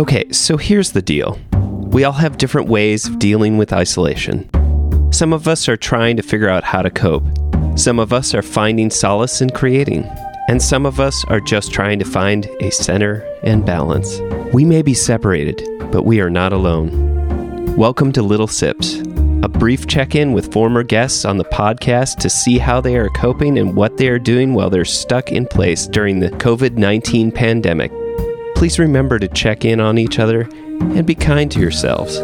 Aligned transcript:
Okay, 0.00 0.32
so 0.32 0.56
here's 0.56 0.92
the 0.92 1.02
deal 1.02 1.38
we 1.90 2.04
all 2.04 2.14
have 2.14 2.38
different 2.38 2.70
ways 2.70 3.06
of 3.06 3.18
dealing 3.18 3.58
with 3.58 3.70
isolation. 3.70 4.48
Some 5.12 5.34
of 5.34 5.46
us 5.46 5.68
are 5.68 5.76
trying 5.76 6.16
to 6.16 6.22
figure 6.22 6.48
out 6.48 6.64
how 6.64 6.80
to 6.80 6.90
cope, 6.90 7.22
some 7.76 7.98
of 7.98 8.10
us 8.10 8.32
are 8.32 8.40
finding 8.40 8.88
solace 8.88 9.42
in 9.42 9.50
creating, 9.50 10.04
and 10.48 10.62
some 10.62 10.86
of 10.86 11.00
us 11.00 11.22
are 11.26 11.38
just 11.38 11.74
trying 11.74 11.98
to 11.98 12.06
find 12.06 12.46
a 12.60 12.70
center 12.70 13.28
and 13.42 13.66
balance. 13.66 14.20
We 14.54 14.64
may 14.64 14.80
be 14.80 14.94
separated, 14.94 15.62
but 15.92 16.06
we 16.06 16.22
are 16.22 16.30
not 16.30 16.54
alone. 16.54 17.76
Welcome 17.76 18.10
to 18.12 18.22
Little 18.22 18.46
Sips, 18.46 19.00
a 19.42 19.50
brief 19.50 19.86
check 19.86 20.14
in 20.14 20.32
with 20.32 20.50
former 20.50 20.82
guests 20.82 21.26
on 21.26 21.36
the 21.36 21.44
podcast 21.44 22.16
to 22.20 22.30
see 22.30 22.56
how 22.56 22.80
they 22.80 22.96
are 22.96 23.10
coping 23.10 23.58
and 23.58 23.76
what 23.76 23.98
they 23.98 24.08
are 24.08 24.18
doing 24.18 24.54
while 24.54 24.70
they're 24.70 24.86
stuck 24.86 25.30
in 25.30 25.46
place 25.46 25.86
during 25.86 26.20
the 26.20 26.30
COVID 26.30 26.78
19 26.78 27.30
pandemic. 27.32 27.92
Please 28.60 28.78
remember 28.78 29.18
to 29.18 29.26
check 29.26 29.64
in 29.64 29.80
on 29.80 29.96
each 29.96 30.18
other 30.18 30.42
and 30.42 31.06
be 31.06 31.14
kind 31.14 31.50
to 31.50 31.58
yourselves. 31.58 32.18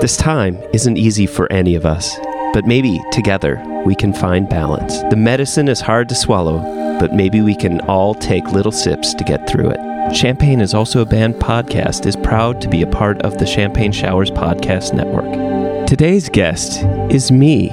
This 0.00 0.16
time 0.16 0.56
isn't 0.72 0.96
easy 0.96 1.26
for 1.26 1.52
any 1.52 1.74
of 1.74 1.84
us, 1.84 2.16
but 2.54 2.64
maybe 2.64 2.98
together 3.12 3.62
we 3.84 3.94
can 3.94 4.14
find 4.14 4.48
balance. 4.48 5.02
The 5.10 5.16
medicine 5.16 5.68
is 5.68 5.82
hard 5.82 6.08
to 6.08 6.14
swallow, 6.14 6.60
but 6.98 7.12
maybe 7.12 7.42
we 7.42 7.54
can 7.54 7.82
all 7.82 8.14
take 8.14 8.46
little 8.46 8.72
sips 8.72 9.12
to 9.12 9.24
get 9.24 9.46
through 9.46 9.72
it. 9.72 10.16
Champagne 10.16 10.62
is 10.62 10.72
also 10.72 11.02
a 11.02 11.04
band 11.04 11.34
podcast 11.34 12.06
is 12.06 12.16
proud 12.16 12.62
to 12.62 12.68
be 12.70 12.80
a 12.80 12.86
part 12.86 13.20
of 13.20 13.36
the 13.36 13.44
Champagne 13.44 13.92
Showers 13.92 14.30
podcast 14.30 14.94
network. 14.94 15.86
Today's 15.86 16.30
guest 16.30 16.82
is 17.10 17.30
me, 17.30 17.68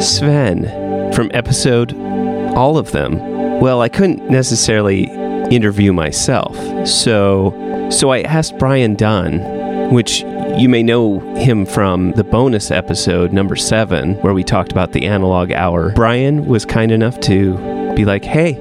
Sven, 0.00 1.12
from 1.12 1.30
episode 1.32 1.94
all 2.56 2.76
of 2.76 2.90
them. 2.90 3.60
Well, 3.60 3.80
I 3.80 3.88
couldn't 3.88 4.28
necessarily 4.28 5.06
interview 5.54 5.92
myself. 5.92 6.56
So 6.86 7.88
so 7.90 8.10
I 8.10 8.22
asked 8.22 8.58
Brian 8.58 8.94
Dunn, 8.94 9.92
which 9.92 10.22
you 10.58 10.68
may 10.68 10.82
know 10.82 11.20
him 11.36 11.66
from 11.66 12.12
the 12.12 12.24
bonus 12.24 12.70
episode 12.70 13.32
number 13.32 13.56
7 13.56 14.14
where 14.16 14.34
we 14.34 14.44
talked 14.44 14.72
about 14.72 14.92
the 14.92 15.04
analog 15.06 15.52
hour. 15.52 15.92
Brian 15.92 16.46
was 16.46 16.64
kind 16.64 16.90
enough 16.90 17.20
to 17.20 17.56
be 17.94 18.04
like, 18.04 18.24
"Hey, 18.24 18.58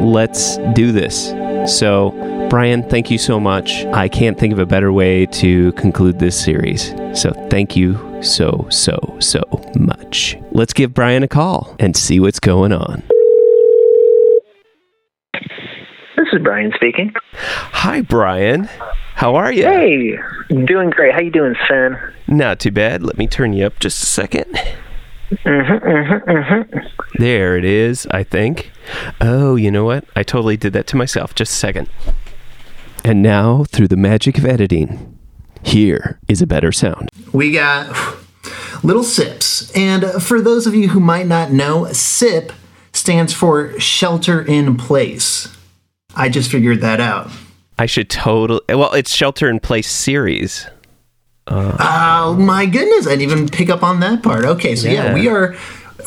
let's 0.00 0.56
do 0.74 0.92
this." 0.92 1.34
So, 1.66 2.12
Brian, 2.48 2.82
thank 2.88 3.10
you 3.10 3.18
so 3.18 3.38
much. 3.38 3.84
I 3.86 4.08
can't 4.08 4.38
think 4.38 4.52
of 4.52 4.58
a 4.58 4.66
better 4.66 4.92
way 4.92 5.26
to 5.26 5.72
conclude 5.72 6.18
this 6.18 6.38
series. 6.40 6.94
So, 7.12 7.32
thank 7.50 7.76
you 7.76 7.98
so, 8.22 8.66
so, 8.70 9.16
so 9.18 9.42
much. 9.78 10.38
Let's 10.52 10.72
give 10.72 10.94
Brian 10.94 11.22
a 11.22 11.28
call 11.28 11.76
and 11.78 11.96
see 11.96 12.18
what's 12.18 12.40
going 12.40 12.72
on. 12.72 13.02
Is 16.32 16.42
Brian 16.42 16.72
speaking. 16.74 17.12
Hi, 17.34 18.00
Brian. 18.00 18.68
How 19.14 19.34
are 19.34 19.52
you? 19.52 19.64
Hey, 19.64 20.18
doing 20.64 20.90
great. 20.90 21.14
How 21.14 21.20
you 21.20 21.30
doing, 21.30 21.54
Sven? 21.66 21.98
Not 22.26 22.60
too 22.60 22.70
bad. 22.70 23.02
Let 23.02 23.18
me 23.18 23.26
turn 23.26 23.52
you 23.52 23.66
up 23.66 23.78
just 23.78 24.02
a 24.02 24.06
second. 24.06 24.46
Mm-hmm, 25.30 25.88
mm-hmm, 25.88 26.30
mm-hmm. 26.30 26.78
There 27.18 27.56
it 27.56 27.64
is, 27.64 28.06
I 28.10 28.24
think. 28.24 28.70
Oh, 29.20 29.56
you 29.56 29.70
know 29.70 29.84
what? 29.84 30.04
I 30.16 30.22
totally 30.22 30.56
did 30.56 30.72
that 30.72 30.86
to 30.88 30.96
myself. 30.96 31.34
Just 31.34 31.52
a 31.52 31.56
second. 31.56 31.88
And 33.04 33.22
now, 33.22 33.64
through 33.64 33.88
the 33.88 33.96
magic 33.96 34.38
of 34.38 34.44
editing, 34.44 35.18
here 35.62 36.18
is 36.28 36.42
a 36.42 36.46
better 36.46 36.72
sound. 36.72 37.10
We 37.32 37.52
got 37.52 37.94
little 38.82 39.04
sips. 39.04 39.70
And 39.76 40.04
for 40.22 40.40
those 40.40 40.66
of 40.66 40.74
you 40.74 40.88
who 40.88 41.00
might 41.00 41.26
not 41.26 41.52
know, 41.52 41.86
SIP 41.92 42.52
stands 42.92 43.32
for 43.32 43.78
shelter 43.78 44.42
in 44.42 44.76
place. 44.76 45.56
I 46.14 46.28
just 46.28 46.50
figured 46.50 46.80
that 46.80 47.00
out. 47.00 47.30
I 47.78 47.86
should 47.86 48.10
totally. 48.10 48.60
Well, 48.68 48.92
it's 48.92 49.12
Shelter 49.14 49.48
in 49.48 49.60
Place 49.60 49.90
series. 49.90 50.66
Oh 51.46 52.36
my 52.38 52.66
goodness, 52.66 53.06
I 53.06 53.16
didn't 53.16 53.22
even 53.22 53.48
pick 53.48 53.70
up 53.70 53.82
on 53.82 54.00
that 54.00 54.22
part. 54.22 54.44
Okay, 54.44 54.76
so 54.76 54.88
yeah, 54.88 55.06
Yeah. 55.06 55.14
we 55.14 55.28
are 55.28 55.56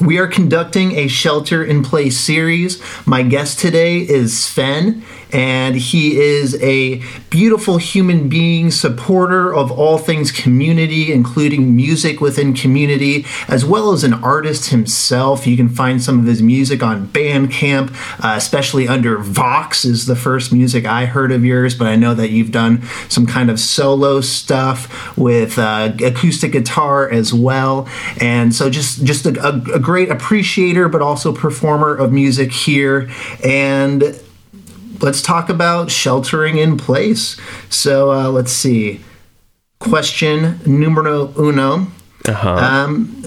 we 0.01 0.17
are 0.17 0.27
conducting 0.27 0.93
a 0.93 1.07
shelter 1.07 1.63
in 1.63 1.83
place 1.83 2.17
series. 2.17 2.81
My 3.05 3.23
guest 3.23 3.59
today 3.59 3.99
is 3.99 4.37
Sven, 4.37 5.03
and 5.31 5.75
he 5.75 6.19
is 6.19 6.61
a 6.61 7.01
beautiful 7.29 7.77
human 7.77 8.29
being, 8.29 8.69
supporter 8.69 9.53
of 9.53 9.71
all 9.71 9.97
things 9.97 10.31
community, 10.31 11.11
including 11.11 11.75
music 11.75 12.21
within 12.21 12.53
community, 12.53 13.25
as 13.47 13.65
well 13.65 13.91
as 13.91 14.03
an 14.03 14.13
artist 14.13 14.69
himself. 14.69 15.47
You 15.47 15.57
can 15.57 15.69
find 15.69 16.01
some 16.01 16.19
of 16.19 16.25
his 16.25 16.41
music 16.41 16.83
on 16.83 17.07
Bandcamp, 17.07 17.91
uh, 18.23 18.35
especially 18.37 18.87
under 18.87 19.17
Vox 19.17 19.85
is 19.85 20.05
the 20.05 20.15
first 20.15 20.53
music 20.53 20.85
I 20.85 21.05
heard 21.05 21.31
of 21.31 21.43
yours, 21.43 21.75
but 21.75 21.87
I 21.87 21.95
know 21.95 22.13
that 22.13 22.29
you've 22.29 22.51
done 22.51 22.83
some 23.09 23.25
kind 23.25 23.49
of 23.49 23.59
solo 23.59 24.21
stuff 24.21 25.17
with 25.17 25.57
uh, 25.57 25.93
acoustic 26.03 26.51
guitar 26.51 27.09
as 27.09 27.33
well. 27.33 27.87
And 28.19 28.53
so 28.53 28.69
just 28.69 29.03
just 29.03 29.25
a, 29.25 29.41
a, 29.41 29.75
a 29.75 29.79
great 29.83 30.09
appreciator, 30.09 30.89
but 30.89 31.01
also 31.01 31.33
performer 31.33 31.93
of 31.95 32.11
music 32.11 32.51
here. 32.51 33.09
And 33.43 34.19
let's 35.01 35.21
talk 35.21 35.49
about 35.49 35.91
sheltering 35.91 36.57
in 36.57 36.77
place. 36.77 37.39
So 37.69 38.11
uh, 38.11 38.29
let's 38.29 38.51
see. 38.51 39.01
Question 39.79 40.59
numero 40.65 41.33
uno. 41.37 41.87
Uh-huh. 42.25 42.49
Um, 42.49 43.23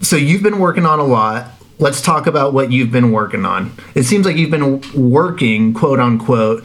so 0.00 0.16
you've 0.16 0.42
been 0.42 0.58
working 0.58 0.86
on 0.86 0.98
a 1.00 1.04
lot. 1.04 1.48
Let's 1.78 2.00
talk 2.00 2.28
about 2.28 2.52
what 2.52 2.70
you've 2.70 2.92
been 2.92 3.10
working 3.10 3.44
on. 3.44 3.72
It 3.94 4.04
seems 4.04 4.24
like 4.24 4.36
you've 4.36 4.50
been 4.52 4.80
working, 4.94 5.74
quote 5.74 5.98
unquote, 5.98 6.64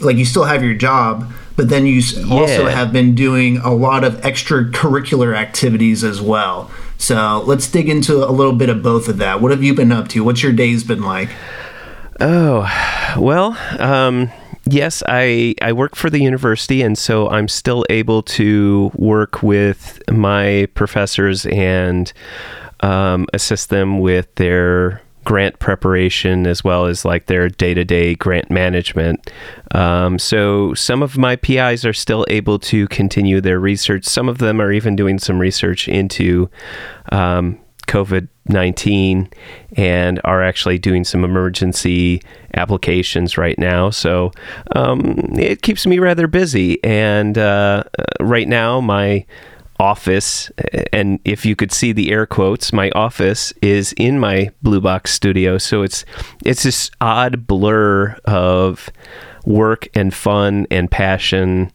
like 0.00 0.16
you 0.16 0.24
still 0.24 0.44
have 0.44 0.64
your 0.64 0.74
job, 0.74 1.32
but 1.54 1.68
then 1.68 1.86
you 1.86 1.98
s 1.98 2.16
also 2.28 2.64
Yeah. 2.64 2.70
have 2.70 2.92
been 2.92 3.14
doing 3.14 3.58
a 3.58 3.72
lot 3.72 4.02
of 4.02 4.14
extracurricular 4.22 5.36
activities 5.36 6.02
as 6.02 6.20
well. 6.20 6.70
So 6.98 7.42
let's 7.46 7.70
dig 7.70 7.88
into 7.88 8.24
a 8.24 8.32
little 8.32 8.52
bit 8.52 8.68
of 8.68 8.82
both 8.82 9.08
of 9.08 9.18
that. 9.18 9.40
What 9.40 9.50
have 9.50 9.62
you 9.62 9.74
been 9.74 9.92
up 9.92 10.08
to? 10.08 10.24
What's 10.24 10.42
your 10.42 10.52
days 10.52 10.84
been 10.84 11.02
like? 11.02 11.30
Oh, 12.20 12.66
well, 13.18 13.56
um, 13.78 14.30
yes, 14.64 15.02
I 15.06 15.54
I 15.60 15.72
work 15.72 15.94
for 15.94 16.08
the 16.08 16.20
university, 16.20 16.82
and 16.82 16.96
so 16.96 17.28
I'm 17.28 17.48
still 17.48 17.84
able 17.90 18.22
to 18.22 18.90
work 18.94 19.42
with 19.42 20.02
my 20.10 20.68
professors 20.74 21.46
and 21.46 22.12
um, 22.80 23.26
assist 23.32 23.68
them 23.68 24.00
with 24.00 24.34
their 24.36 25.02
grant 25.26 25.58
preparation 25.58 26.46
as 26.46 26.62
well 26.62 26.86
as 26.86 27.04
like 27.04 27.26
their 27.26 27.48
day-to-day 27.48 28.14
grant 28.14 28.48
management. 28.48 29.28
Um, 29.72 30.20
so 30.20 30.72
some 30.74 31.02
of 31.02 31.18
my 31.18 31.34
PIs 31.34 31.84
are 31.84 31.92
still 31.92 32.24
able 32.28 32.60
to 32.60 32.86
continue 32.86 33.40
their 33.40 33.58
research. 33.58 34.04
Some 34.04 34.28
of 34.28 34.38
them 34.38 34.60
are 34.60 34.70
even 34.70 34.94
doing 34.94 35.18
some 35.18 35.40
research 35.40 35.88
into 35.88 36.48
um, 37.10 37.58
COVID 37.88 38.28
19 38.48 39.28
and 39.76 40.20
are 40.22 40.44
actually 40.44 40.78
doing 40.78 41.02
some 41.02 41.24
emergency 41.24 42.22
applications 42.54 43.36
right 43.36 43.58
now. 43.58 43.90
So 43.90 44.30
um, 44.76 45.16
it 45.36 45.62
keeps 45.62 45.88
me 45.88 45.98
rather 45.98 46.28
busy. 46.28 46.82
And 46.84 47.36
uh, 47.36 47.82
uh, 47.98 48.24
right 48.24 48.46
now, 48.46 48.80
my 48.80 49.26
office, 49.78 50.50
and 50.92 51.20
if 51.24 51.44
you 51.44 51.56
could 51.56 51.72
see 51.72 51.92
the 51.92 52.10
air 52.10 52.26
quotes, 52.26 52.72
my 52.72 52.90
office 52.90 53.52
is 53.62 53.92
in 53.96 54.18
my 54.18 54.50
Blue 54.62 54.80
Box 54.80 55.12
studio. 55.12 55.58
So 55.58 55.82
it's 55.82 56.04
it's 56.44 56.62
this 56.62 56.90
odd 57.00 57.46
blur 57.46 58.16
of 58.24 58.90
work 59.44 59.88
and 59.94 60.12
fun 60.12 60.66
and 60.70 60.90
passion. 60.90 61.70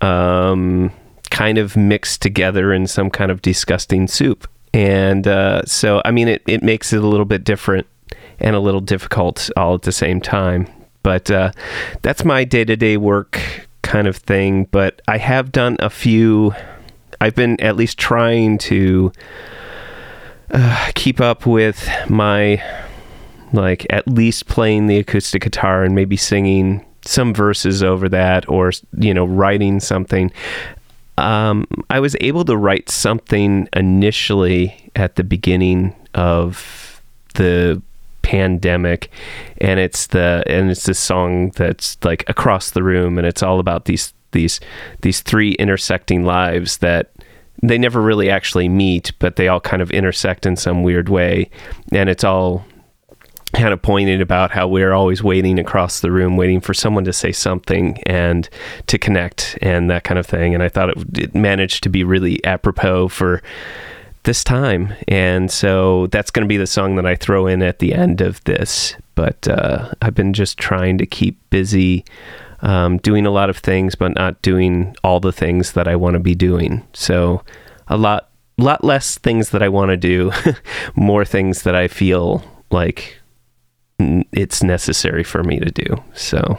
Um, 0.00 0.92
kind 1.32 1.56
of 1.56 1.76
mixed 1.76 2.20
together 2.20 2.74
in 2.74 2.86
some 2.86 3.08
kind 3.08 3.30
of 3.30 3.40
disgusting 3.40 4.06
soup. 4.06 4.46
And 4.74 5.26
uh, 5.26 5.62
so, 5.64 6.02
I 6.04 6.10
mean, 6.10 6.28
it, 6.28 6.42
it 6.46 6.62
makes 6.62 6.92
it 6.92 7.02
a 7.02 7.06
little 7.06 7.24
bit 7.24 7.42
different 7.42 7.86
and 8.38 8.54
a 8.54 8.60
little 8.60 8.80
difficult 8.80 9.50
all 9.56 9.74
at 9.74 9.82
the 9.82 9.92
same 9.92 10.20
time. 10.20 10.68
But 11.02 11.30
uh, 11.30 11.52
that's 12.02 12.24
my 12.24 12.44
day 12.44 12.64
to 12.64 12.76
day 12.76 12.98
work 12.98 13.40
kind 13.80 14.06
of 14.06 14.16
thing. 14.16 14.64
But 14.70 15.00
I 15.08 15.16
have 15.18 15.52
done 15.52 15.76
a 15.80 15.88
few, 15.88 16.54
I've 17.22 17.36
been 17.36 17.60
at 17.60 17.76
least 17.76 17.98
trying 17.98 18.58
to 18.58 19.12
uh, 20.50 20.90
keep 20.96 21.20
up 21.20 21.46
with 21.46 21.88
my, 22.08 22.60
like, 23.52 23.86
at 23.90 24.08
least 24.08 24.48
playing 24.48 24.88
the 24.88 24.98
acoustic 24.98 25.42
guitar 25.42 25.84
and 25.84 25.94
maybe 25.94 26.16
singing 26.16 26.84
some 27.02 27.32
verses 27.32 27.80
over 27.80 28.08
that 28.08 28.48
or, 28.48 28.72
you 28.98 29.14
know, 29.14 29.24
writing 29.24 29.78
something. 29.78 30.32
Um, 31.16 31.64
I 31.88 32.00
was 32.00 32.16
able 32.20 32.44
to 32.46 32.56
write 32.56 32.90
something 32.90 33.68
initially 33.72 34.90
at 34.96 35.14
the 35.14 35.22
beginning 35.22 35.94
of 36.14 37.00
the 37.34 37.80
pandemic 38.22 39.12
and 39.58 39.78
it's 39.78 40.08
the 40.08 40.42
and 40.46 40.70
it's 40.70 40.86
this 40.86 40.98
song 40.98 41.50
that's 41.50 41.98
like 42.04 42.24
across 42.28 42.70
the 42.70 42.82
room 42.82 43.18
and 43.18 43.26
it's 43.26 43.42
all 43.42 43.58
about 43.58 43.86
these 43.86 44.14
these 44.32 44.60
these 45.02 45.20
three 45.20 45.52
intersecting 45.52 46.24
lives 46.24 46.78
that 46.78 47.11
they 47.62 47.78
never 47.78 48.00
really 48.00 48.28
actually 48.28 48.68
meet 48.68 49.12
but 49.18 49.36
they 49.36 49.48
all 49.48 49.60
kind 49.60 49.82
of 49.82 49.90
intersect 49.90 50.46
in 50.46 50.56
some 50.56 50.82
weird 50.82 51.08
way 51.08 51.48
and 51.92 52.08
it's 52.08 52.24
all 52.24 52.64
kind 53.52 53.72
of 53.72 53.82
pointed 53.82 54.20
about 54.20 54.50
how 54.50 54.66
we're 54.66 54.92
always 54.92 55.22
waiting 55.22 55.58
across 55.58 56.00
the 56.00 56.10
room, 56.10 56.36
waiting 56.36 56.60
for 56.60 56.72
someone 56.72 57.04
to 57.04 57.12
say 57.12 57.32
something 57.32 57.98
and 58.06 58.48
to 58.86 58.98
connect 58.98 59.58
and 59.60 59.90
that 59.90 60.04
kind 60.04 60.18
of 60.18 60.26
thing. 60.26 60.54
And 60.54 60.62
I 60.62 60.68
thought 60.68 60.90
it, 60.90 61.18
it 61.18 61.34
managed 61.34 61.82
to 61.82 61.88
be 61.88 62.02
really 62.04 62.42
apropos 62.44 63.08
for 63.08 63.42
this 64.22 64.42
time. 64.44 64.94
And 65.08 65.50
so 65.50 66.06
that's 66.08 66.30
going 66.30 66.44
to 66.44 66.48
be 66.48 66.56
the 66.56 66.66
song 66.66 66.96
that 66.96 67.06
I 67.06 67.14
throw 67.14 67.46
in 67.46 67.62
at 67.62 67.80
the 67.80 67.92
end 67.92 68.20
of 68.20 68.42
this. 68.44 68.96
But 69.14 69.46
uh, 69.48 69.92
I've 70.00 70.14
been 70.14 70.32
just 70.32 70.58
trying 70.58 70.96
to 70.98 71.06
keep 71.06 71.38
busy. 71.50 72.04
Um, 72.62 72.98
doing 72.98 73.26
a 73.26 73.30
lot 73.30 73.50
of 73.50 73.58
things, 73.58 73.96
but 73.96 74.14
not 74.14 74.40
doing 74.40 74.96
all 75.02 75.18
the 75.18 75.32
things 75.32 75.72
that 75.72 75.88
I 75.88 75.96
want 75.96 76.14
to 76.14 76.20
be 76.20 76.36
doing. 76.36 76.86
So, 76.92 77.42
a 77.88 77.96
lot, 77.96 78.30
lot 78.56 78.84
less 78.84 79.18
things 79.18 79.50
that 79.50 79.62
I 79.62 79.68
want 79.68 79.90
to 79.90 79.96
do, 79.96 80.30
more 80.94 81.24
things 81.24 81.62
that 81.62 81.74
I 81.74 81.88
feel 81.88 82.44
like 82.70 83.20
it's 84.32 84.62
necessary 84.62 85.24
for 85.24 85.42
me 85.42 85.58
to 85.60 85.70
do. 85.70 86.02
So 86.14 86.58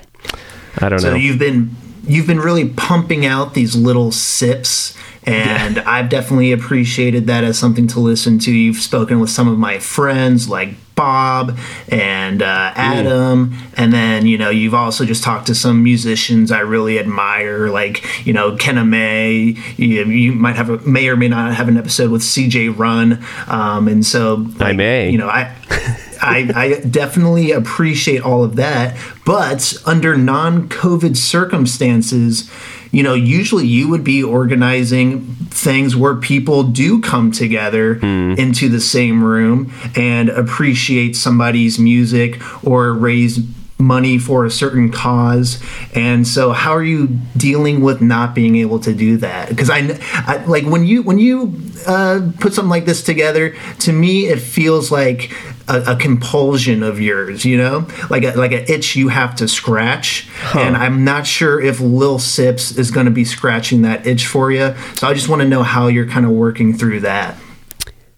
I 0.79 0.89
don't 0.89 0.99
so 0.99 1.09
know. 1.09 1.13
So 1.13 1.15
you've 1.15 1.39
been 1.39 1.75
you've 2.03 2.27
been 2.27 2.39
really 2.39 2.69
pumping 2.69 3.25
out 3.25 3.53
these 3.53 3.75
little 3.75 4.11
sips 4.11 4.97
and 5.25 5.77
yeah. 5.77 5.83
I've 5.85 6.09
definitely 6.09 6.51
appreciated 6.51 7.27
that 7.27 7.43
as 7.43 7.57
something 7.57 7.87
to 7.87 7.99
listen 7.99 8.39
to. 8.39 8.51
You've 8.51 8.77
spoken 8.77 9.19
with 9.19 9.29
some 9.29 9.47
of 9.47 9.57
my 9.57 9.79
friends 9.79 10.49
like 10.49 10.75
Bob 10.95 11.57
and 11.89 12.41
uh, 12.41 12.71
Adam, 12.75 13.51
mm. 13.51 13.73
and 13.77 13.93
then 13.93 14.25
you 14.25 14.37
know 14.37 14.49
you've 14.49 14.73
also 14.73 15.05
just 15.05 15.23
talked 15.23 15.47
to 15.47 15.55
some 15.55 15.83
musicians 15.83 16.51
I 16.51 16.59
really 16.59 16.99
admire, 16.99 17.69
like 17.69 18.25
you 18.25 18.33
know 18.33 18.55
Kenna 18.57 18.85
May. 18.85 19.55
You, 19.77 20.05
you 20.05 20.33
might 20.33 20.55
have 20.55 20.69
a 20.69 20.77
may 20.79 21.07
or 21.07 21.15
may 21.15 21.27
not 21.27 21.53
have 21.53 21.67
an 21.67 21.77
episode 21.77 22.11
with 22.11 22.21
CJ 22.21 22.77
Run, 22.77 23.23
um, 23.47 23.87
and 23.87 24.05
so 24.05 24.35
like, 24.57 24.61
I 24.61 24.71
may. 24.73 25.09
You 25.09 25.17
know 25.17 25.29
I. 25.29 25.55
I, 26.25 26.49
I, 26.55 26.79
definitely 26.79 27.51
appreciate 27.51 28.21
all 28.21 28.45
of 28.45 28.55
that. 28.55 28.97
But 29.25 29.75
under 29.85 30.15
non 30.15 30.69
COVID 30.69 31.17
circumstances, 31.17 32.49
you 32.93 33.01
know, 33.01 33.15
usually 33.15 33.65
you 33.65 33.89
would 33.89 34.03
be 34.03 34.23
organizing 34.23 35.25
things 35.49 35.95
where 35.95 36.15
people 36.15 36.61
do 36.61 37.01
come 37.01 37.31
together 37.31 37.95
mm. 37.95 38.37
into 38.37 38.69
the 38.69 38.79
same 38.79 39.23
room 39.23 39.73
and 39.95 40.29
appreciate 40.29 41.15
somebody's 41.15 41.79
music 41.79 42.39
or 42.63 42.93
raise 42.93 43.39
money 43.83 44.17
for 44.17 44.45
a 44.45 44.51
certain 44.51 44.91
cause. 44.91 45.61
And 45.93 46.27
so 46.27 46.51
how 46.51 46.71
are 46.71 46.83
you 46.83 47.19
dealing 47.37 47.81
with 47.81 48.01
not 48.01 48.33
being 48.33 48.55
able 48.55 48.79
to 48.79 48.93
do 48.93 49.17
that? 49.17 49.49
Because 49.49 49.69
I, 49.69 49.99
I, 50.13 50.43
like 50.45 50.65
when 50.65 50.85
you 50.85 51.03
when 51.03 51.19
you 51.19 51.61
uh, 51.85 52.31
put 52.39 52.53
something 52.53 52.69
like 52.69 52.85
this 52.85 53.03
together 53.03 53.55
to 53.79 53.91
me 53.91 54.27
it 54.27 54.39
feels 54.39 54.91
like 54.91 55.31
a, 55.67 55.93
a, 55.93 55.95
compulsion 55.95 56.83
of 56.83 56.99
yours 56.99 57.45
you 57.45 57.57
know? 57.57 57.87
Like 58.09 58.23
a, 58.23 58.31
like 58.37 58.51
an 58.51 58.65
itch 58.67 58.95
you 58.95 59.09
have 59.09 59.35
to 59.35 59.47
scratch. 59.47 60.29
Huh. 60.33 60.59
and 60.59 60.77
i'm 60.77 61.03
not 61.03 61.25
sure 61.25 61.59
if 61.59 61.79
lil 61.79 62.19
sips 62.19 62.71
is 62.77 62.91
going 62.91 63.05
to 63.05 63.11
be 63.11 63.25
scratching 63.25 63.81
that 63.83 64.05
itch 64.05 64.27
for 64.27 64.51
you 64.51 64.75
so 64.95 65.07
i 65.07 65.13
just 65.13 65.29
want 65.29 65.41
to 65.41 65.47
know 65.47 65.63
how 65.63 65.87
you're 65.87 66.07
kind 66.07 66.25
of 66.25 66.31
working 66.31 66.73
through 66.73 67.01
that. 67.01 67.37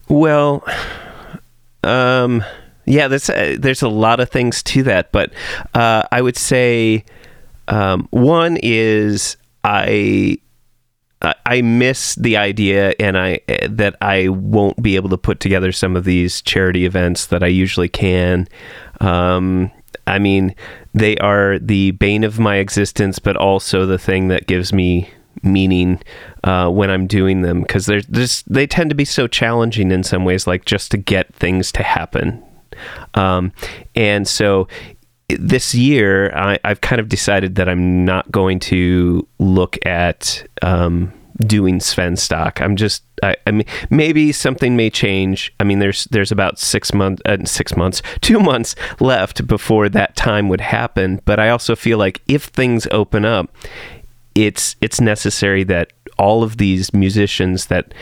Well 0.08 0.64
um 1.84 2.44
yeah, 2.86 3.08
there's 3.08 3.30
uh, 3.30 3.56
there's 3.60 3.82
a 3.82 3.90
lot 3.90 4.20
of 4.20 4.30
things 4.30 4.64
to 4.64 4.84
that, 4.84 5.12
but 5.12 5.34
uh, 5.74 6.04
I 6.12 6.22
would 6.22 6.38
say 6.38 7.04
um, 7.68 8.08
one 8.12 8.58
is 8.62 9.38
I 9.64 10.38
I 11.46 11.62
miss 11.62 12.16
the 12.16 12.38
idea, 12.38 12.94
and 13.00 13.18
I 13.18 13.40
that 13.70 13.96
I 14.02 14.28
won't 14.30 14.82
be 14.82 14.96
able 14.96 15.10
to 15.10 15.18
put 15.18 15.40
together 15.40 15.72
some 15.72 15.96
of 15.96 16.04
these 16.04 16.42
charity 16.42 16.86
events 16.86 17.28
that 17.28 17.44
I 17.44 17.48
usually 17.48 17.90
can. 17.90 18.48
Um, 19.02 19.72
I 20.08 20.20
mean, 20.20 20.56
they 20.94 21.18
are 21.18 21.58
the 21.58 21.92
bane 21.92 22.24
of 22.24 22.40
my 22.40 22.58
existence, 22.58 23.18
but 23.18 23.36
also 23.36 23.86
the 23.86 23.98
thing 23.98 24.28
that 24.28 24.48
gives 24.48 24.72
me 24.72 25.10
meaning 25.42 26.02
uh, 26.44 26.70
when 26.70 26.90
I'm 26.90 27.08
doing 27.08 27.42
them 27.42 27.62
because 27.62 27.86
they're 27.86 28.02
just 28.02 28.52
they 28.52 28.68
tend 28.68 28.90
to 28.90 28.96
be 28.96 29.06
so 29.06 29.28
challenging 29.28 29.92
in 29.92 30.04
some 30.04 30.26
ways, 30.26 30.46
like 30.48 30.66
just 30.66 30.92
to 30.92 30.98
get 30.98 31.34
things 31.34 31.72
to 31.74 31.84
happen. 31.84 32.44
Um, 33.16 33.52
and 33.96 34.28
so 34.28 34.68
this 35.30 35.74
year, 35.74 36.36
I, 36.36 36.60
have 36.64 36.82
kind 36.82 37.00
of 37.00 37.10
decided 37.10 37.56
that 37.56 37.68
I'm 37.68 38.06
not 38.06 38.32
going 38.32 38.60
to 38.62 39.28
look 39.40 39.84
at 39.86 40.46
um, 40.62 41.12
doing 41.40 41.80
Sven 41.80 42.16
stock. 42.16 42.62
I'm 42.62 42.76
just, 42.76 43.04
I, 43.24 43.36
I, 43.48 43.52
mean, 43.52 43.66
maybe 43.90 44.32
something 44.32 44.76
may 44.76 44.90
change. 44.90 45.54
I 45.60 45.64
mean, 45.64 45.80
there's 45.80 46.06
there's 46.06 46.32
about 46.32 46.60
six 46.60 46.94
months, 46.94 47.22
uh, 47.26 47.38
six 47.46 47.76
months, 47.76 48.02
two 48.22 48.40
months 48.40 48.76
left 49.00 49.48
before 49.48 49.90
that 49.90 50.16
time 50.16 50.48
would 50.50 50.62
happen. 50.62 51.22
But 51.26 51.40
I 51.40 51.50
also 51.50 51.76
feel 51.76 51.98
like 51.98 52.22
if 52.28 52.46
things 52.46 52.88
open 52.92 53.26
up, 53.26 53.50
it's 54.36 54.76
it's 54.82 55.02
necessary 55.02 55.64
that 55.64 55.92
all 56.20 56.44
of 56.44 56.58
these 56.58 56.94
musicians 56.94 57.66
that 57.68 57.94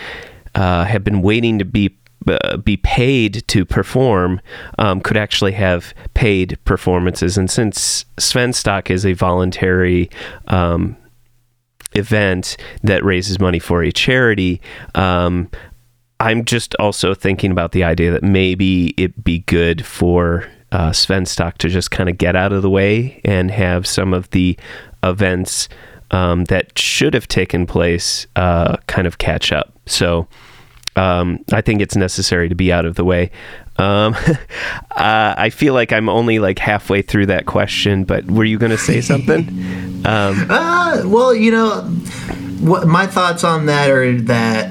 uh, 0.56 0.83
have 0.83 1.04
been 1.04 1.21
waiting 1.21 1.57
to 1.60 1.65
be 1.65 1.98
uh, 2.28 2.58
be 2.58 2.78
paid 2.78 3.44
to 3.48 3.66
perform 3.66 4.42
um, 4.78 5.02
could 5.02 5.18
actually 5.18 5.54
have 5.54 5.94
paid 6.14 6.58
performances. 6.66 7.38
And 7.38 7.50
since 7.50 8.06
Svenstock 8.18 8.90
is 8.90 9.06
a 9.06 9.14
voluntary 9.14 10.10
um, 10.48 10.96
event 11.94 12.58
that 12.84 13.04
raises 13.04 13.40
money 13.40 13.60
for 13.60 13.84
a 13.84 13.92
charity, 13.92 14.62
um, 14.96 15.50
I'm 16.20 16.46
just 16.46 16.75
also 16.75 17.14
thinking 17.14 17.52
about 17.52 17.74
the 17.74 17.84
idea 17.84 18.12
that 18.12 18.24
maybe 18.24 18.94
it'd 18.98 19.24
be 19.24 19.40
good 19.40 19.86
for 19.86 20.50
uh, 20.72 20.90
Svenstock 20.90 21.58
to 21.60 21.70
just 21.70 21.92
kind 21.92 22.10
of 22.10 22.18
get 22.18 22.36
out 22.36 22.54
of 22.54 22.62
the 22.62 22.70
way 22.70 23.22
and 23.24 23.52
have 23.52 23.86
some 23.86 24.14
of 24.14 24.30
the 24.31 24.58
events 25.04 25.70
um, 26.12 26.46
that 26.46 26.78
should 26.78 27.14
have 27.14 27.28
taken 27.28 27.66
place 27.66 28.25
uh, 28.36 28.78
kind 28.88 29.06
of 29.06 29.18
catch 29.18 29.52
up. 29.52 29.74
So 29.86 30.28
um, 30.95 31.44
I 31.51 31.62
think 31.62 31.81
it's 31.81 31.95
necessary 31.95 32.50
to 32.50 32.56
be 32.56 32.72
out 32.72 32.86
of 32.86 32.95
the 32.95 33.04
way. 33.04 33.31
Um, 33.78 34.16
uh, 34.92 35.36
I 35.38 35.50
feel 35.50 35.74
like 35.74 35.92
I'm 35.92 36.10
only 36.10 36.40
like 36.40 36.60
halfway 36.60 37.01
through 37.01 37.28
that 37.28 37.45
question, 37.45 38.04
but 38.04 38.25
were 38.30 38.45
you 38.45 38.57
going 38.57 38.72
to 38.72 38.78
say 38.78 39.01
something? 39.01 39.48
um, 40.06 40.50
uh, 40.50 41.01
well, 41.06 41.34
you 41.34 41.51
know, 41.51 41.81
what 42.62 42.88
my 42.88 43.07
thoughts 43.07 43.44
on 43.44 43.66
that 43.66 43.90
are 43.90 44.19
that 44.22 44.69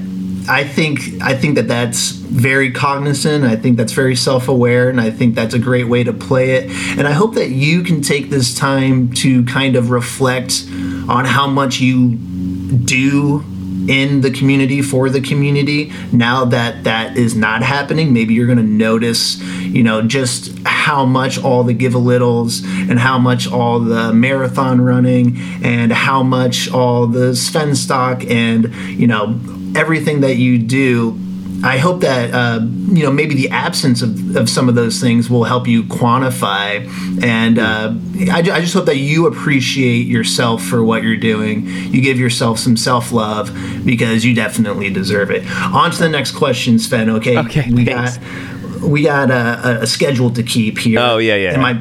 I 0.49 0.65
think 0.65 1.01
I 1.21 1.35
think 1.35 1.57
that 1.57 1.69
that's 1.69 2.11
very 2.11 2.71
cognizant. 2.71 3.45
I 3.45 3.57
think 3.57 3.77
that's 3.77 3.93
very 3.93 4.17
self-aware, 4.17 4.89
and 4.89 5.01
I 5.01 5.11
think 5.11 5.35
that's 5.35 5.55
a 5.55 5.59
great 5.59 5.89
way 5.89 6.03
to 6.05 6.13
play 6.13 6.53
it. 6.53 6.71
And 6.99 7.07
I 7.07 7.13
hope 7.13 7.35
that 7.35 7.51
you 7.51 7.83
can 7.83 8.01
take 8.01 8.31
this 8.31 8.55
time 8.55 9.13
to 9.15 9.45
kind 9.45 9.77
of 9.77 9.91
reflect 9.91 10.65
on 11.09 11.25
how 11.25 11.47
much 11.47 11.81
you 11.81 12.15
do 12.15 13.45
in 13.89 14.21
the 14.21 14.31
community 14.31 14.83
for 14.83 15.09
the 15.11 15.21
community. 15.21 15.93
Now 16.13 16.45
that 16.47 16.85
that 16.85 17.17
is 17.17 17.35
not 17.35 17.63
happening 17.63 18.13
maybe 18.13 18.35
you're 18.35 18.47
going 18.47 18.59
to 18.59 18.65
notice 18.65 19.41
you 19.41 19.83
know 19.83 20.03
just 20.03 20.57
how 20.65 21.05
much 21.05 21.43
all 21.43 21.65
the 21.65 21.75
give 21.75 21.95
a 21.95 21.99
littles 21.99 22.63
and 22.65 22.99
how 22.99 23.19
much 23.19 23.51
all 23.51 23.81
the 23.81 24.13
marathon 24.13 24.81
running 24.81 25.39
and 25.63 25.93
how 25.93 26.23
much 26.23 26.71
all 26.71 27.07
the 27.07 27.35
Sven 27.35 27.75
stock 27.75 28.25
and 28.25 28.75
you 28.75 29.07
know 29.07 29.39
everything 29.75 30.21
that 30.21 30.37
you 30.37 30.59
do 30.59 31.19
I 31.65 31.79
hope 31.79 32.01
that 32.01 32.35
uh, 32.35 32.61
you 32.61 33.05
know 33.05 33.13
maybe 33.13 33.35
the 33.35 33.51
absence 33.51 34.03
of, 34.03 34.37
of 34.37 34.49
some 34.49 34.69
of 34.69 34.75
those 34.75 35.01
things 35.01 35.31
will 35.31 35.45
help 35.45 35.69
you 35.69 35.85
quantify, 35.85 36.85
and 37.23 37.59
uh, 37.59 37.95
I, 38.33 38.39
I, 38.39 38.61
just 38.61 38.75
hope 38.75 38.87
that 38.87 38.97
you 38.97 39.27
appreciate 39.27 40.07
yourself 40.07 40.65
for 40.65 40.83
what 40.83 41.05
you're 41.05 41.17
doing. 41.17 41.67
You 41.67 42.03
give 42.03 42.19
yourself 42.19 42.59
some 42.59 42.77
self 42.77 43.13
love 43.13 43.55
because 43.85 44.25
you 44.25 44.35
definitely 44.35 44.91
deserve 44.91 45.31
it. 45.31 45.49
On 45.51 45.91
to 45.91 45.99
the 45.99 46.09
next 46.09 46.33
question, 46.33 46.81
Sven. 46.81 47.09
Okay, 47.09 47.39
okay 47.39 47.71
we 47.71 47.85
thanks. 47.85 48.19
got 48.19 48.83
we 48.83 49.05
got 49.05 49.31
a, 49.31 49.83
a, 49.83 49.87
schedule 49.87 50.31
to 50.31 50.43
keep 50.43 50.79
here. 50.79 50.99
Oh 50.99 51.19
yeah, 51.19 51.37
yeah. 51.37 51.53
And 51.53 51.63
my 51.63 51.75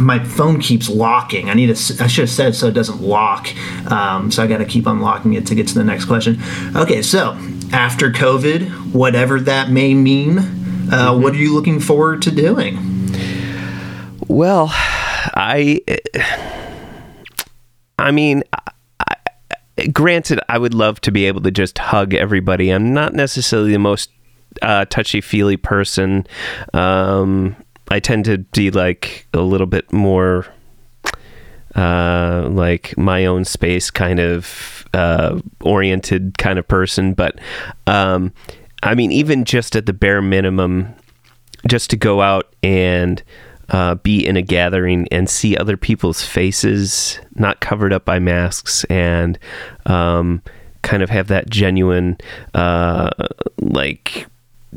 my 0.00 0.22
phone 0.24 0.60
keeps 0.60 0.88
locking. 0.88 1.50
I 1.50 1.54
need 1.54 1.74
to. 1.74 2.02
I 2.02 2.08
should 2.08 2.22
have 2.22 2.30
said 2.30 2.54
so 2.56 2.66
it 2.66 2.74
doesn't 2.74 3.00
lock. 3.00 3.48
Um, 3.90 4.32
so 4.32 4.42
I 4.42 4.48
got 4.48 4.58
to 4.58 4.64
keep 4.64 4.86
unlocking 4.86 5.34
it 5.34 5.46
to 5.46 5.54
get 5.54 5.68
to 5.68 5.74
the 5.74 5.84
next 5.84 6.06
question. 6.06 6.40
Okay, 6.74 7.00
so 7.00 7.38
after 7.72 8.10
COVID, 8.10 8.92
whatever 8.92 9.40
that 9.40 9.70
may 9.70 9.94
mean. 9.94 10.38
Uh, 10.38 10.42
mm-hmm. 10.42 11.22
What 11.22 11.34
are 11.34 11.38
you 11.38 11.54
looking 11.54 11.80
forward 11.80 12.22
to 12.22 12.30
doing? 12.30 12.78
Well, 14.26 14.68
I, 14.70 15.80
I 17.98 18.10
mean, 18.10 18.42
I, 19.00 19.86
granted, 19.92 20.40
I 20.48 20.58
would 20.58 20.74
love 20.74 21.00
to 21.02 21.12
be 21.12 21.26
able 21.26 21.40
to 21.42 21.50
just 21.50 21.78
hug 21.78 22.14
everybody. 22.14 22.70
I'm 22.70 22.92
not 22.92 23.14
necessarily 23.14 23.72
the 23.72 23.78
most 23.78 24.10
uh, 24.62 24.84
touchy 24.86 25.20
feely 25.20 25.56
person. 25.56 26.26
Um, 26.74 27.56
I 27.90 28.00
tend 28.00 28.24
to 28.26 28.38
be 28.38 28.70
like 28.70 29.26
a 29.32 29.40
little 29.40 29.66
bit 29.66 29.92
more 29.92 30.46
uh, 31.74 32.48
like 32.50 32.96
my 32.96 33.26
own 33.26 33.44
space 33.44 33.90
kind 33.90 34.18
of 34.20 34.77
uh, 34.94 35.40
oriented 35.60 36.38
kind 36.38 36.58
of 36.58 36.66
person. 36.66 37.14
But 37.14 37.38
um, 37.86 38.32
I 38.82 38.94
mean, 38.94 39.12
even 39.12 39.44
just 39.44 39.76
at 39.76 39.86
the 39.86 39.92
bare 39.92 40.22
minimum, 40.22 40.94
just 41.66 41.90
to 41.90 41.96
go 41.96 42.20
out 42.20 42.54
and 42.62 43.22
uh, 43.70 43.96
be 43.96 44.26
in 44.26 44.36
a 44.36 44.42
gathering 44.42 45.06
and 45.10 45.28
see 45.28 45.56
other 45.56 45.76
people's 45.76 46.24
faces 46.24 47.20
not 47.34 47.60
covered 47.60 47.92
up 47.92 48.04
by 48.04 48.18
masks 48.18 48.84
and 48.84 49.38
um, 49.86 50.42
kind 50.82 51.02
of 51.02 51.10
have 51.10 51.28
that 51.28 51.50
genuine 51.50 52.16
uh, 52.54 53.10
like 53.60 54.26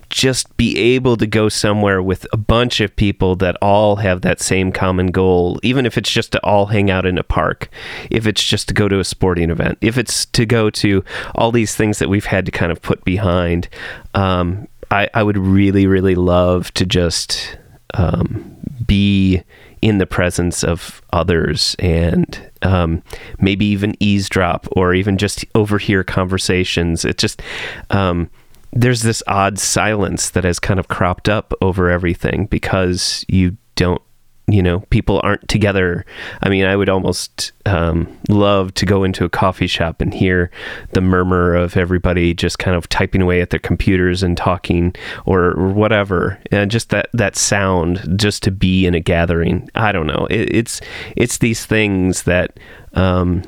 just 0.09 0.55
be 0.57 0.77
able 0.77 1.17
to 1.17 1.27
go 1.27 1.49
somewhere 1.49 2.01
with 2.01 2.25
a 2.31 2.37
bunch 2.37 2.79
of 2.79 2.95
people 2.95 3.35
that 3.35 3.57
all 3.61 3.97
have 3.97 4.21
that 4.21 4.39
same 4.39 4.71
common 4.71 5.07
goal, 5.07 5.59
even 5.63 5.85
if 5.85 5.97
it's 5.97 6.09
just 6.09 6.31
to 6.31 6.43
all 6.43 6.67
hang 6.67 6.89
out 6.89 7.05
in 7.05 7.17
a 7.17 7.23
park, 7.23 7.69
if 8.09 8.25
it's 8.25 8.43
just 8.43 8.67
to 8.69 8.73
go 8.73 8.87
to 8.87 8.99
a 8.99 9.03
sporting 9.03 9.49
event, 9.49 9.77
if 9.81 9.97
it's 9.97 10.25
to 10.27 10.45
go 10.45 10.69
to 10.69 11.03
all 11.35 11.51
these 11.51 11.75
things 11.75 11.99
that 11.99 12.09
we've 12.09 12.25
had 12.25 12.45
to 12.45 12.51
kind 12.51 12.71
of 12.71 12.81
put 12.81 13.03
behind. 13.03 13.67
Um, 14.13 14.67
I, 14.89 15.09
I 15.13 15.23
would 15.23 15.37
really, 15.37 15.87
really 15.87 16.15
love 16.15 16.73
to 16.73 16.85
just 16.85 17.57
um, 17.93 18.57
be 18.85 19.41
in 19.81 19.97
the 19.97 20.05
presence 20.05 20.63
of 20.63 21.01
others 21.11 21.75
and 21.79 22.51
um, 22.61 23.01
maybe 23.39 23.65
even 23.65 23.95
eavesdrop 23.99 24.67
or 24.73 24.93
even 24.93 25.17
just 25.17 25.43
overhear 25.55 26.03
conversations. 26.03 27.03
It 27.03 27.17
just, 27.17 27.41
um, 27.89 28.29
there's 28.73 29.01
this 29.01 29.21
odd 29.27 29.59
silence 29.59 30.29
that 30.31 30.43
has 30.43 30.59
kind 30.59 30.79
of 30.79 30.87
cropped 30.87 31.27
up 31.27 31.53
over 31.61 31.89
everything 31.89 32.45
because 32.45 33.25
you 33.27 33.57
don't 33.75 34.01
you 34.47 34.61
know 34.61 34.81
people 34.89 35.21
aren't 35.23 35.47
together. 35.47 36.05
I 36.41 36.49
mean 36.49 36.65
i 36.65 36.75
would 36.75 36.89
almost 36.89 37.51
um, 37.65 38.07
love 38.27 38.73
to 38.75 38.85
go 38.85 39.03
into 39.03 39.23
a 39.23 39.29
coffee 39.29 39.67
shop 39.67 40.01
and 40.01 40.13
hear 40.13 40.51
the 40.93 41.01
murmur 41.01 41.55
of 41.55 41.77
everybody 41.77 42.33
just 42.33 42.59
kind 42.59 42.75
of 42.75 42.89
typing 42.89 43.21
away 43.21 43.41
at 43.41 43.49
their 43.51 43.59
computers 43.59 44.23
and 44.23 44.35
talking 44.35 44.95
or, 45.25 45.51
whatever. 45.71 46.39
And 46.51 46.71
just 46.71 46.89
that 46.89 47.09
that 47.13 47.35
sound 47.35 48.17
just 48.17 48.43
to 48.43 48.51
be 48.51 48.85
in 48.85 48.93
a 48.93 48.99
gathering. 48.99 49.69
I 49.75 49.91
don't 49.91 50.07
know. 50.07 50.27
It, 50.29 50.53
it's 50.53 50.81
it's 51.15 51.37
these 51.37 51.65
things 51.65 52.23
that 52.23 52.59
um, 52.93 53.43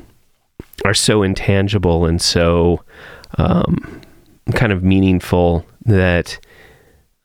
are 0.84 0.94
so 0.94 1.22
intangible 1.22 2.06
and 2.06 2.20
so 2.20 2.82
um, 3.36 4.00
kind 4.52 4.72
of 4.72 4.82
meaningful 4.82 5.64
that 5.86 6.38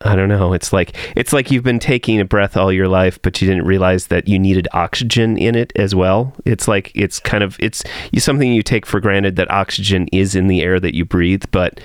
I 0.02 0.16
don't 0.16 0.30
know. 0.30 0.54
It's 0.54 0.72
like 0.72 0.96
it's 1.18 1.34
like 1.34 1.52
you've 1.52 1.64
been 1.64 1.80
taking 1.80 2.22
a 2.22 2.26
breath 2.26 2.56
all 2.56 2.72
your 2.72 2.88
life, 2.88 3.22
but 3.22 3.42
you 3.42 3.48
didn't 3.48 3.66
realize 3.66 4.08
that 4.08 4.30
you 4.30 4.40
needed 4.40 4.68
oxygen 4.72 5.38
in 5.38 5.56
it 5.56 5.74
as 5.76 5.94
well. 5.94 6.34
It's 6.46 6.70
like 6.70 6.92
it's 6.96 7.20
kind 7.20 7.44
of 7.44 7.58
it's 7.60 7.84
something 8.18 8.54
you 8.54 8.64
take 8.64 8.86
for 8.86 9.02
granted 9.02 9.36
that 9.36 9.52
oxygen 9.52 10.08
is 10.14 10.36
in 10.36 10.48
the 10.48 10.62
air 10.62 10.80
that 10.80 10.96
you 10.96 11.04
breathe, 11.04 11.44
but 11.52 11.82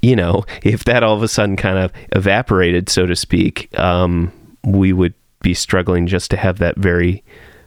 you 0.00 0.16
know, 0.16 0.44
if 0.62 0.84
that 0.84 1.02
all 1.02 1.14
of 1.14 1.22
a 1.22 1.28
sudden 1.28 1.56
kind 1.56 1.78
of 1.78 1.92
evaporated, 2.12 2.88
so 2.88 3.04
to 3.04 3.14
speak, 3.14 3.68
um, 3.78 4.32
we 4.64 4.94
would 4.94 5.12
be 5.42 5.52
struggling 5.52 6.06
just 6.06 6.30
to 6.30 6.38
have 6.38 6.58
that 6.58 6.76
very 6.78 7.22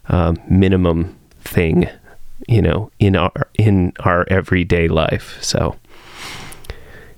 uh, 0.10 0.34
minimum 0.50 1.15
thing, 1.41 1.88
you 2.48 2.63
know, 2.63 2.91
in 2.98 3.15
our 3.15 3.32
in 3.60 3.93
our 4.00 4.25
everyday 4.29 4.88
life. 4.88 5.38
So 5.41 5.75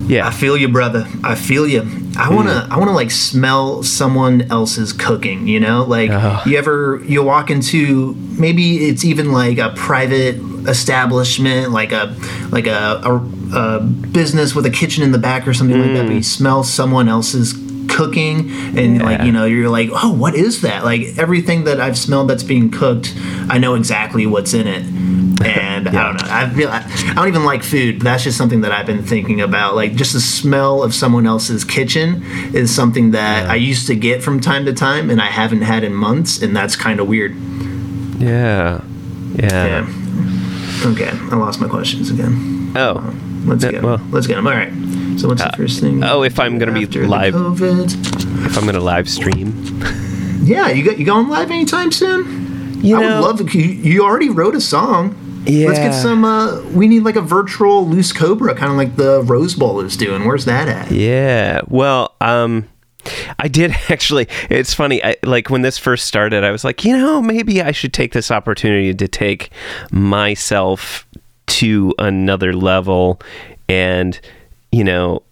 yeah. 0.07 0.27
I 0.27 0.31
feel 0.31 0.55
you, 0.57 0.67
brother. 0.69 1.07
I 1.23 1.35
feel 1.35 1.67
you. 1.67 1.81
I 2.17 2.33
wanna, 2.33 2.67
I 2.71 2.77
wanna 2.77 2.93
like 2.93 3.11
smell 3.11 3.83
someone 3.83 4.43
else's 4.51 4.93
cooking. 4.93 5.47
You 5.47 5.59
know, 5.59 5.83
like 5.83 6.09
Uh-huh. 6.09 6.41
you 6.49 6.57
ever 6.57 7.01
you 7.05 7.23
walk 7.23 7.49
into 7.49 8.15
maybe 8.37 8.87
it's 8.87 9.03
even 9.03 9.31
like 9.31 9.57
a 9.57 9.69
private 9.75 10.35
establishment, 10.67 11.71
like 11.71 11.91
a 11.91 12.15
like 12.51 12.67
a, 12.67 13.01
a, 13.03 13.15
a 13.57 13.79
business 13.81 14.55
with 14.55 14.65
a 14.65 14.69
kitchen 14.71 15.03
in 15.03 15.11
the 15.11 15.17
back 15.19 15.47
or 15.47 15.53
something 15.53 15.79
like 15.81 15.93
that. 15.93 16.05
But 16.07 16.15
you 16.15 16.23
smell 16.23 16.63
someone 16.63 17.09
else's 17.09 17.53
cooking 17.87 18.49
and 18.77 19.01
like 19.01 19.21
you 19.21 19.31
know 19.31 19.45
you're 19.45 19.69
like 19.69 19.89
oh 19.93 20.11
what 20.11 20.35
is 20.35 20.61
that 20.61 20.83
like 20.83 21.01
everything 21.17 21.63
that 21.65 21.79
i've 21.79 21.97
smelled 21.97 22.27
that's 22.29 22.43
being 22.43 22.69
cooked 22.69 23.13
i 23.47 23.57
know 23.59 23.75
exactly 23.75 24.25
what's 24.25 24.53
in 24.53 24.67
it 24.67 24.83
and 25.87 25.97
i 25.97 26.03
don't 26.03 26.21
know 26.21 26.27
i 26.31 26.49
feel 26.49 26.69
I, 26.69 26.83
I 27.09 27.13
don't 27.15 27.27
even 27.27 27.43
like 27.45 27.63
food 27.63 27.99
but 27.99 28.05
that's 28.05 28.23
just 28.23 28.37
something 28.37 28.61
that 28.61 28.71
i've 28.71 28.85
been 28.85 29.03
thinking 29.03 29.41
about 29.41 29.75
like 29.75 29.95
just 29.95 30.13
the 30.13 30.19
smell 30.21 30.83
of 30.83 30.93
someone 30.93 31.25
else's 31.27 31.63
kitchen 31.63 32.23
is 32.53 32.73
something 32.73 33.11
that 33.11 33.49
i 33.49 33.55
used 33.55 33.87
to 33.87 33.95
get 33.95 34.23
from 34.23 34.39
time 34.39 34.65
to 34.65 34.73
time 34.73 35.09
and 35.09 35.21
i 35.21 35.27
haven't 35.27 35.61
had 35.61 35.83
in 35.83 35.93
months 35.93 36.41
and 36.41 36.55
that's 36.55 36.75
kind 36.75 36.99
of 36.99 37.07
weird 37.07 37.35
Yeah. 38.19 38.81
Yeah. 39.35 39.85
yeah 39.85 40.87
okay 40.91 41.09
i 41.31 41.35
lost 41.35 41.59
my 41.61 41.67
questions 41.67 42.09
again 42.11 42.71
Oh. 42.77 43.01
let's 43.45 43.63
Yeah, 43.63 43.71
get 43.71 43.77
'em. 43.79 43.83
well- 43.85 44.01
let's 44.11 44.27
get 44.27 44.35
them 44.35 44.47
all 44.47 44.53
right 44.53 44.71
so 45.17 45.29
what's 45.29 45.41
the 45.41 45.47
uh, 45.47 45.55
first 45.55 45.79
thing 45.79 46.03
oh, 46.03 46.23
if 46.23 46.39
I'm 46.39 46.57
gonna 46.59 46.73
be 46.73 46.83
after 46.83 47.07
live- 47.07 47.33
COVID? 47.33 48.45
If 48.47 48.57
I'm 48.57 48.63
going 48.63 48.75
to 48.75 48.81
live 48.81 49.09
stream. 49.09 49.53
Yeah, 50.43 50.67
you 50.69 50.83
got 50.83 50.99
you 50.99 51.05
going 51.05 51.29
live 51.29 51.49
anytime 51.51 51.91
soon? 51.93 52.79
You 52.83 52.97
I 52.97 52.99
would 52.99 53.21
love 53.25 53.37
to. 53.37 53.57
You, 53.57 53.63
you 53.93 54.03
already 54.03 54.29
wrote 54.29 54.55
a 54.55 54.61
song. 54.61 55.15
Let's 55.47 55.79
get 55.79 55.91
some. 55.93 56.25
Uh, 56.25 56.61
we 56.73 56.87
need 56.87 57.01
like 57.01 57.15
a 57.15 57.21
virtual 57.21 57.87
loose 57.87 58.11
cobra, 58.11 58.55
kind 58.55 58.71
of 58.71 58.77
like 58.77 58.95
the 58.95 59.21
Rose 59.23 59.55
Bowl 59.55 59.79
is 59.81 59.97
doing. 59.97 60.25
Where's 60.25 60.45
that 60.45 60.67
at? 60.67 60.91
Yeah. 60.91 61.61
Well, 61.67 62.15
um 62.21 62.67
I 63.39 63.47
did 63.47 63.71
actually. 63.89 64.27
It's 64.49 64.73
funny. 64.73 65.03
I, 65.03 65.15
like 65.23 65.49
when 65.49 65.61
this 65.61 65.77
first 65.77 66.05
started, 66.05 66.43
I 66.43 66.51
was 66.51 66.63
like, 66.63 66.83
you 66.83 66.97
know, 66.97 67.21
maybe 67.21 67.61
I 67.61 67.71
should 67.71 67.93
take 67.93 68.13
this 68.13 68.31
opportunity 68.31 68.93
to 68.93 69.07
take 69.07 69.51
myself 69.91 71.05
to 71.47 71.93
another 71.99 72.53
level, 72.53 73.21
and 73.69 74.19
you 74.71 74.83
know, 74.83 75.23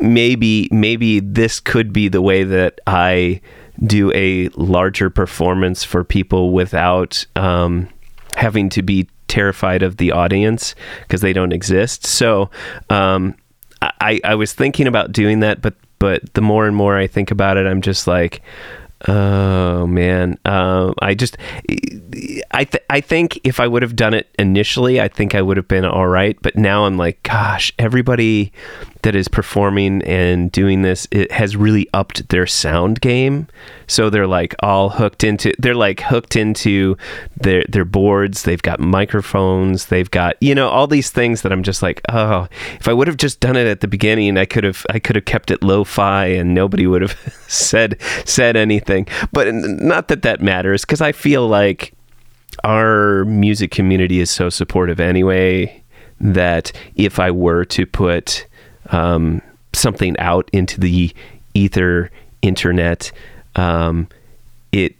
maybe 0.00 0.68
maybe 0.70 1.20
this 1.20 1.60
could 1.60 1.92
be 1.92 2.08
the 2.08 2.22
way 2.22 2.44
that 2.44 2.80
I 2.86 3.40
do 3.84 4.12
a 4.14 4.48
larger 4.50 5.10
performance 5.10 5.82
for 5.82 6.04
people 6.04 6.52
without 6.52 7.24
um, 7.34 7.88
having 8.36 8.68
to 8.68 8.82
be 8.82 9.08
terrified 9.32 9.82
of 9.82 9.96
the 9.96 10.12
audience 10.12 10.74
because 11.00 11.22
they 11.22 11.32
don't 11.32 11.54
exist. 11.54 12.04
So 12.04 12.50
um, 12.90 13.34
I, 13.80 14.20
I 14.22 14.34
was 14.34 14.52
thinking 14.52 14.86
about 14.86 15.10
doing 15.10 15.40
that, 15.40 15.62
but 15.62 15.74
but 15.98 16.34
the 16.34 16.42
more 16.42 16.66
and 16.66 16.76
more 16.76 16.98
I 16.98 17.06
think 17.06 17.30
about 17.30 17.56
it, 17.56 17.66
I'm 17.66 17.80
just 17.80 18.06
like, 18.06 18.42
oh 19.08 19.86
man, 19.86 20.36
um, 20.44 20.94
I 21.00 21.14
just 21.14 21.38
I 22.50 22.64
th- 22.64 22.84
I 22.90 23.00
think 23.00 23.40
if 23.42 23.58
I 23.58 23.66
would 23.66 23.80
have 23.80 23.96
done 23.96 24.12
it 24.12 24.28
initially, 24.38 25.00
I 25.00 25.08
think 25.08 25.34
I 25.34 25.40
would 25.40 25.56
have 25.56 25.68
been 25.68 25.86
all 25.86 26.08
right. 26.08 26.36
But 26.42 26.56
now 26.56 26.84
I'm 26.84 26.98
like, 26.98 27.22
gosh, 27.22 27.72
everybody 27.78 28.52
that 29.02 29.14
is 29.14 29.28
performing 29.28 30.02
and 30.02 30.50
doing 30.52 30.82
this 30.82 31.06
it 31.10 31.30
has 31.32 31.56
really 31.56 31.88
upped 31.92 32.28
their 32.28 32.46
sound 32.46 33.00
game. 33.00 33.48
So 33.86 34.10
they're 34.10 34.26
like 34.26 34.54
all 34.62 34.90
hooked 34.90 35.24
into 35.24 35.52
they're 35.58 35.74
like 35.74 36.00
hooked 36.00 36.36
into 36.36 36.96
their 37.36 37.64
their 37.68 37.84
boards. 37.84 38.42
They've 38.44 38.62
got 38.62 38.80
microphones. 38.80 39.86
They've 39.86 40.10
got 40.10 40.36
you 40.40 40.54
know 40.54 40.68
all 40.68 40.86
these 40.86 41.10
things 41.10 41.42
that 41.42 41.52
I'm 41.52 41.62
just 41.62 41.82
like, 41.82 42.00
oh, 42.08 42.48
if 42.78 42.88
I 42.88 42.92
would 42.92 43.08
have 43.08 43.16
just 43.16 43.40
done 43.40 43.56
it 43.56 43.66
at 43.66 43.80
the 43.80 43.88
beginning, 43.88 44.38
I 44.38 44.44
could 44.44 44.64
have 44.64 44.86
I 44.90 44.98
could 44.98 45.16
have 45.16 45.24
kept 45.24 45.50
it 45.50 45.62
lo-fi 45.62 46.26
and 46.26 46.54
nobody 46.54 46.86
would 46.86 47.02
have 47.02 47.44
said 47.48 48.00
said 48.24 48.56
anything. 48.56 49.06
But 49.32 49.52
not 49.52 50.08
that 50.08 50.22
that 50.22 50.40
matters 50.40 50.82
because 50.82 51.00
I 51.00 51.12
feel 51.12 51.48
like 51.48 51.92
our 52.64 53.24
music 53.24 53.70
community 53.70 54.20
is 54.20 54.30
so 54.30 54.48
supportive 54.50 55.00
anyway 55.00 55.82
that 56.20 56.70
if 56.94 57.18
I 57.18 57.30
were 57.30 57.64
to 57.66 57.86
put 57.86 58.46
um, 58.92 59.42
something 59.72 60.18
out 60.18 60.48
into 60.52 60.80
the 60.80 61.12
ether 61.54 62.10
internet, 62.42 63.12
um, 63.56 64.08
it 64.70 64.94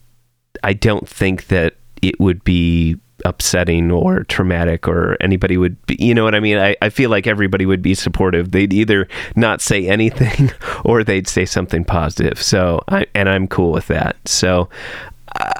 I 0.62 0.72
don't 0.72 1.08
think 1.08 1.46
that 1.48 1.74
it 2.02 2.18
would 2.20 2.42
be 2.44 2.96
upsetting 3.24 3.90
or 3.90 4.24
traumatic 4.24 4.88
or 4.88 5.16
anybody 5.20 5.56
would 5.56 5.80
be, 5.86 5.96
you 6.00 6.12
know 6.12 6.24
what 6.24 6.34
I 6.34 6.40
mean? 6.40 6.58
I, 6.58 6.74
I 6.82 6.88
feel 6.88 7.08
like 7.08 7.26
everybody 7.26 7.66
would 7.66 7.80
be 7.80 7.94
supportive. 7.94 8.50
They'd 8.50 8.72
either 8.72 9.08
not 9.36 9.60
say 9.60 9.88
anything 9.88 10.50
or 10.84 11.04
they'd 11.04 11.28
say 11.28 11.44
something 11.44 11.84
positive. 11.84 12.42
So, 12.42 12.82
I, 12.88 13.06
and 13.14 13.28
I'm 13.28 13.46
cool 13.46 13.72
with 13.72 13.86
that. 13.86 14.16
So, 14.26 14.68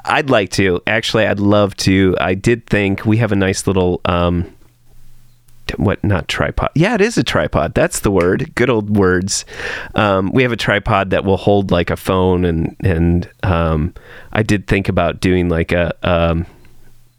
I'd 0.05 0.29
like 0.29 0.51
to 0.51 0.81
actually. 0.85 1.25
I'd 1.25 1.39
love 1.39 1.75
to. 1.77 2.15
I 2.19 2.35
did 2.35 2.67
think 2.67 3.05
we 3.05 3.17
have 3.17 3.31
a 3.31 3.35
nice 3.35 3.65
little 3.65 4.01
um, 4.05 4.53
what 5.77 6.03
not 6.03 6.27
tripod. 6.27 6.69
Yeah 6.75 6.93
it 6.95 7.01
is 7.01 7.17
a 7.17 7.23
tripod. 7.23 7.73
That's 7.73 8.01
the 8.01 8.11
word. 8.11 8.53
Good 8.55 8.69
old 8.69 8.95
words. 8.97 9.45
Um, 9.95 10.31
we 10.31 10.43
have 10.43 10.51
a 10.51 10.57
tripod 10.57 11.09
that 11.11 11.23
will 11.25 11.37
hold 11.37 11.71
like 11.71 11.89
a 11.89 11.95
phone 11.95 12.45
and 12.45 12.75
and 12.81 13.29
um, 13.43 13.93
i 14.31 14.43
did 14.43 14.67
think 14.67 14.89
about 14.89 15.19
doing 15.19 15.49
like 15.49 15.71
a 15.71 15.93
um, 16.03 16.45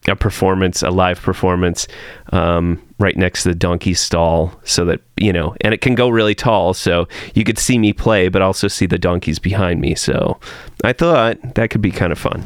a 0.07 0.15
performance 0.15 0.83
a 0.83 0.91
live 0.91 1.21
performance 1.21 1.89
um, 2.33 2.81
right 2.99 3.17
next 3.17 3.43
to 3.45 3.49
the 3.49 3.55
donkey 3.55 3.95
stall 3.95 4.53
so 4.65 4.85
that 4.85 5.01
you 5.17 5.33
know 5.33 5.55
and 5.63 5.73
it 5.73 5.81
can 5.81 5.95
go 5.95 6.09
really 6.09 6.35
tall 6.35 6.75
so 6.75 7.09
you 7.35 7.43
could 7.45 7.59
see 7.59 7.79
me 7.79 7.93
play 7.93 8.29
but 8.29 8.43
also 8.43 8.69
see 8.69 8.87
the 8.87 8.99
donkeys 8.99 9.39
behind 9.39 9.81
me. 9.81 9.95
So 9.95 10.39
i 10.85 10.93
thought 10.93 11.39
that 11.55 11.71
could 11.71 11.81
be 11.83 11.91
kind 11.91 12.13
of 12.13 12.19
fun 12.19 12.43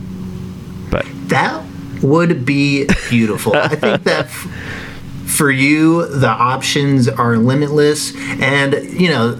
but 0.90 1.04
That 1.28 1.62
would 2.02 2.44
be 2.46 2.86
beautiful. 3.10 3.54
I 3.56 3.68
think 3.68 4.04
that 4.04 4.26
f- 4.26 4.46
for 5.28 5.50
you, 5.50 6.06
the 6.06 6.28
options 6.28 7.08
are 7.08 7.36
limitless, 7.36 8.14
and 8.40 8.74
you 8.98 9.08
know 9.08 9.32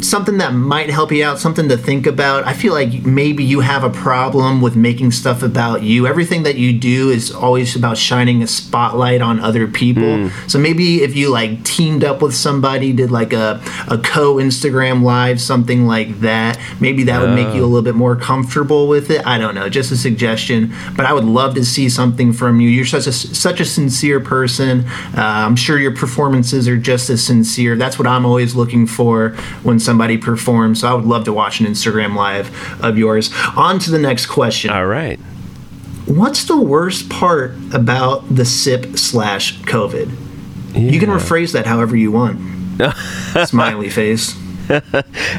something 0.00 0.38
that 0.38 0.52
might 0.52 0.90
help 0.90 1.12
you 1.12 1.24
out, 1.24 1.38
something 1.38 1.68
to 1.68 1.76
think 1.76 2.06
about. 2.06 2.44
I 2.44 2.52
feel 2.52 2.72
like 2.72 3.04
maybe 3.04 3.44
you 3.44 3.60
have 3.60 3.84
a 3.84 3.90
problem 3.90 4.60
with 4.60 4.76
making 4.76 5.12
stuff 5.12 5.42
about 5.42 5.82
you. 5.82 6.06
Everything 6.06 6.42
that 6.44 6.56
you 6.56 6.72
do 6.72 7.10
is 7.10 7.32
always 7.32 7.74
about 7.76 7.96
shining 7.96 8.42
a 8.42 8.46
spotlight 8.46 9.20
on 9.20 9.40
other 9.40 9.66
people. 9.66 10.30
So 10.48 10.58
maybe 10.58 11.02
if 11.02 11.16
you 11.16 11.30
like 11.30 11.64
teamed 11.64 12.04
up 12.04 12.22
with 12.22 12.34
somebody, 12.34 12.92
did 12.92 13.10
like 13.10 13.32
a, 13.32 13.60
a 13.88 13.98
co 13.98 14.36
Instagram 14.36 15.02
live, 15.02 15.40
something 15.40 15.86
like 15.86 16.20
that, 16.20 16.58
maybe 16.80 17.04
that 17.04 17.20
would 17.20 17.34
make 17.34 17.54
you 17.54 17.64
a 17.64 17.66
little 17.66 17.82
bit 17.82 17.94
more 17.94 18.16
comfortable 18.16 18.88
with 18.88 19.10
it. 19.10 19.26
I 19.26 19.38
don't 19.38 19.54
know, 19.54 19.68
just 19.68 19.90
a 19.92 19.96
suggestion. 19.96 20.74
But 20.96 21.06
I 21.06 21.12
would 21.12 21.24
love 21.24 21.54
to 21.54 21.64
see 21.64 21.88
something 21.88 22.32
from 22.32 22.60
you. 22.60 22.68
You're 22.68 22.84
such 22.84 23.06
a 23.06 23.12
such 23.12 23.60
a 23.60 23.64
sincere 23.64 24.20
person. 24.20 24.84
Uh, 25.16 25.44
I'm 25.46 25.56
sure 25.56 25.78
your 25.78 25.94
performances 25.94 26.68
are 26.68 26.76
just 26.76 27.10
as 27.10 27.24
sincere. 27.24 27.76
That's 27.76 27.98
what 27.98 28.06
I'm 28.06 28.26
always 28.26 28.54
looking 28.54 28.86
for 28.86 29.34
when 29.64 29.80
somebody 29.80 30.16
performs. 30.16 30.80
So 30.80 30.88
I 30.88 30.94
would 30.94 31.04
love 31.04 31.24
to 31.24 31.32
watch 31.32 31.60
an 31.60 31.66
Instagram 31.66 32.14
live 32.14 32.82
of 32.82 32.96
yours. 32.96 33.30
On 33.56 33.78
to 33.80 33.90
the 33.90 33.98
next 33.98 34.26
question. 34.26 34.70
All 34.70 34.86
right. 34.86 35.18
What's 36.06 36.44
the 36.44 36.60
worst 36.60 37.08
part 37.08 37.52
about 37.72 38.34
the 38.34 38.44
SIP 38.44 38.98
slash 38.98 39.58
COVID? 39.60 40.10
You 40.74 41.00
can 41.00 41.08
rephrase 41.08 41.52
that 41.52 41.66
however 41.66 41.96
you 41.96 42.12
want. 42.12 42.38
Smiley 43.46 43.90
face. 43.90 44.36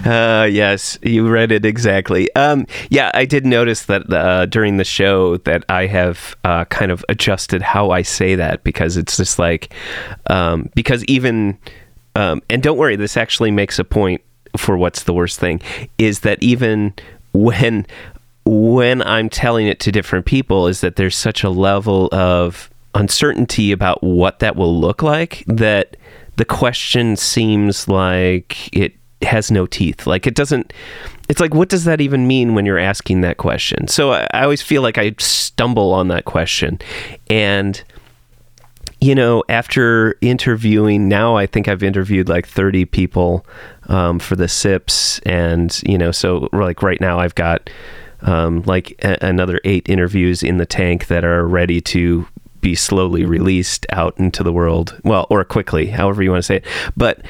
Uh, 0.05 0.47
yes, 0.51 0.99
you 1.01 1.27
read 1.27 1.51
it 1.51 1.65
exactly. 1.65 2.33
Um, 2.35 2.67
yeah, 2.91 3.09
I 3.15 3.25
did 3.25 3.43
notice 3.43 3.85
that 3.85 4.11
uh, 4.13 4.45
during 4.45 4.77
the 4.77 4.83
show 4.83 5.37
that 5.37 5.65
I 5.67 5.87
have 5.87 6.35
uh, 6.43 6.65
kind 6.65 6.91
of 6.91 7.03
adjusted 7.09 7.63
how 7.63 7.89
I 7.89 8.03
say 8.03 8.35
that 8.35 8.63
because 8.63 8.97
it's 8.97 9.17
just 9.17 9.39
like 9.39 9.73
um, 10.27 10.69
because 10.75 11.03
even 11.05 11.57
um, 12.15 12.41
and 12.49 12.63
don't 12.63 12.77
worry, 12.77 12.95
this 12.95 13.17
actually 13.17 13.51
makes 13.51 13.79
a 13.79 13.83
point 13.83 14.21
for 14.57 14.77
what's 14.77 15.03
the 15.03 15.13
worst 15.13 15.39
thing 15.39 15.61
is 15.97 16.21
that 16.21 16.41
even 16.41 16.93
when 17.33 17.85
when 18.45 19.01
I'm 19.01 19.27
telling 19.27 19.67
it 19.67 19.79
to 19.81 19.91
different 19.91 20.25
people 20.25 20.67
is 20.67 20.81
that 20.81 20.95
there's 20.95 21.17
such 21.17 21.43
a 21.43 21.49
level 21.49 22.07
of 22.13 22.69
uncertainty 22.93 23.71
about 23.71 24.01
what 24.03 24.39
that 24.39 24.55
will 24.55 24.79
look 24.79 25.01
like 25.01 25.43
that 25.47 25.97
the 26.37 26.45
question 26.45 27.15
seems 27.15 27.87
like 27.87 28.73
it 28.75 28.93
has 29.21 29.51
no 29.51 29.65
teeth. 29.65 30.07
Like 30.07 30.27
it 30.27 30.35
doesn't. 30.35 30.73
It's 31.27 31.39
like, 31.39 31.53
what 31.53 31.69
does 31.69 31.85
that 31.85 32.01
even 32.01 32.27
mean 32.27 32.53
when 32.53 32.65
you're 32.65 32.77
asking 32.77 33.21
that 33.21 33.37
question? 33.37 33.87
So 33.87 34.13
I, 34.13 34.27
I 34.33 34.43
always 34.43 34.61
feel 34.61 34.81
like 34.81 34.97
I 34.97 35.15
stumble 35.17 35.91
on 35.91 36.07
that 36.09 36.25
question, 36.25 36.79
and 37.29 37.83
you 39.01 39.15
know, 39.15 39.43
after 39.49 40.17
interviewing, 40.21 41.07
now 41.07 41.35
I 41.35 41.45
think 41.45 41.67
I've 41.67 41.83
interviewed 41.83 42.29
like 42.29 42.47
30 42.47 42.85
people 42.85 43.45
um, 43.87 44.19
for 44.19 44.35
the 44.35 44.47
SIPs. 44.47 45.19
And, 45.19 45.79
you 45.85 45.97
know, 45.97 46.11
so 46.11 46.49
like 46.53 46.81
right 46.81 46.99
now 47.01 47.19
I've 47.19 47.35
got 47.35 47.69
um, 48.21 48.63
like 48.63 48.95
a- 49.03 49.17
another 49.25 49.59
eight 49.63 49.87
interviews 49.89 50.43
in 50.43 50.57
the 50.57 50.65
tank 50.65 51.07
that 51.07 51.23
are 51.23 51.45
ready 51.45 51.81
to 51.81 52.27
be 52.61 52.73
slowly 52.73 53.25
released 53.25 53.85
out 53.91 54.17
into 54.17 54.41
the 54.43 54.51
world. 54.51 54.99
Well, 55.03 55.27
or 55.29 55.43
quickly, 55.43 55.87
however 55.87 56.23
you 56.23 56.31
want 56.31 56.39
to 56.39 56.47
say 56.47 56.55
it. 56.57 56.65
But 56.97 57.21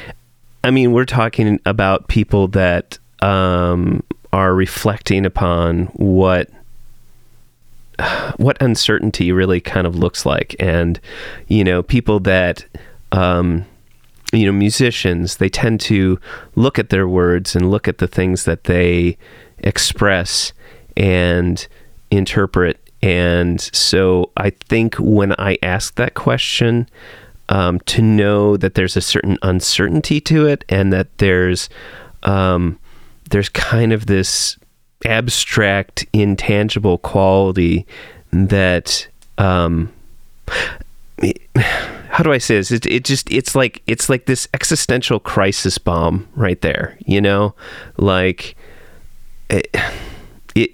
I 0.64 0.72
mean, 0.72 0.94
we're 0.94 1.06
talking 1.06 1.60
about 1.66 2.08
people 2.08 2.48
that 2.50 2.98
um, 3.22 4.02
are 4.32 4.54
reflecting 4.54 5.26
upon 5.26 5.88
what 5.88 6.50
what 8.38 8.62
uncertainty 8.62 9.32
really 9.32 9.62
kind 9.62 9.88
of 9.88 9.96
looks 9.96 10.26
like. 10.26 10.56
And 10.60 11.00
you 11.48 11.64
know 11.64 11.84
people 11.84 12.20
that 12.22 12.66
um 13.12 13.66
you 14.34 14.46
know 14.46 14.52
musicians 14.52 15.38
they 15.38 15.50
tend 15.50 15.80
to 15.82 16.20
look 16.56 16.80
at 16.80 16.90
their 16.90 17.08
words 17.08 17.56
and 17.56 17.72
look 17.72 17.88
at 17.88 18.00
the 18.00 18.08
things 18.08 18.46
that 18.46 18.66
they 18.66 19.18
express 19.60 20.54
and 20.98 21.68
interpret. 22.12 22.80
And 23.02 23.62
so 23.62 24.32
i 24.36 24.50
think 24.50 24.96
when 24.96 25.36
i 25.38 25.58
ask 25.62 25.96
that 25.96 26.16
question 26.16 26.88
um, 27.50 27.80
to 27.82 28.02
know 28.02 28.58
that 28.58 28.74
there's 28.74 28.98
a 28.98 29.02
certain 29.02 29.38
uncertainty 29.44 30.20
to 30.22 30.48
it 30.48 30.66
and 30.70 30.92
that 30.92 31.18
there's 31.20 31.70
um, 32.24 32.80
there's 33.30 33.50
kind 33.50 33.94
of 33.94 34.08
this 34.08 34.58
abstract, 35.06 36.06
intangible 36.14 36.98
quality 36.98 37.86
that 38.32 39.08
um, 39.38 39.92
how 42.10 42.24
do 42.24 42.32
I 42.32 42.38
say 42.38 42.56
this? 42.56 42.72
It, 42.72 42.86
it 42.86 43.04
just 43.04 43.32
it's 43.32 43.56
like 43.56 43.82
it's 43.88 44.10
like 44.10 44.26
this 44.26 44.48
existential 44.54 45.20
crisis 45.20 45.78
bomb 45.78 46.28
right 46.36 46.62
there. 46.62 46.98
You 47.06 47.22
know, 47.22 47.56
like 47.98 48.56
it. 49.50 49.70
it 50.56 50.74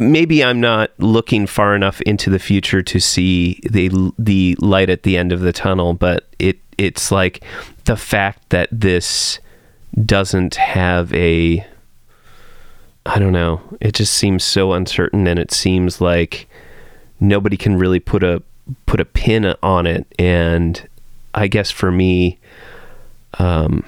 maybe 0.00 0.42
I'm 0.42 0.60
not 0.60 0.90
looking 0.98 1.46
far 1.46 1.74
enough 1.74 2.00
into 2.02 2.30
the 2.30 2.38
future 2.38 2.82
to 2.82 3.00
see 3.00 3.60
the 3.68 4.12
the 4.18 4.56
light 4.60 4.90
at 4.90 5.02
the 5.02 5.16
end 5.16 5.32
of 5.32 5.40
the 5.40 5.52
tunnel, 5.52 5.94
but 5.94 6.26
it 6.38 6.58
it's 6.78 7.10
like 7.10 7.42
the 7.84 7.96
fact 7.96 8.50
that 8.50 8.68
this 8.72 9.38
doesn't 10.04 10.56
have 10.56 11.12
a 11.14 11.66
I 13.06 13.18
don't 13.18 13.32
know. 13.32 13.60
It 13.80 13.94
just 13.94 14.14
seems 14.14 14.44
so 14.44 14.72
uncertain 14.72 15.26
and 15.26 15.38
it 15.38 15.52
seems 15.52 16.00
like 16.00 16.48
nobody 17.20 17.56
can 17.56 17.76
really 17.76 18.00
put 18.00 18.22
a 18.22 18.42
put 18.84 19.00
a 19.00 19.04
pin 19.04 19.54
on 19.62 19.86
it 19.86 20.06
and 20.18 20.88
I 21.34 21.46
guess 21.46 21.70
for 21.70 21.92
me 21.92 22.38
um 23.38 23.84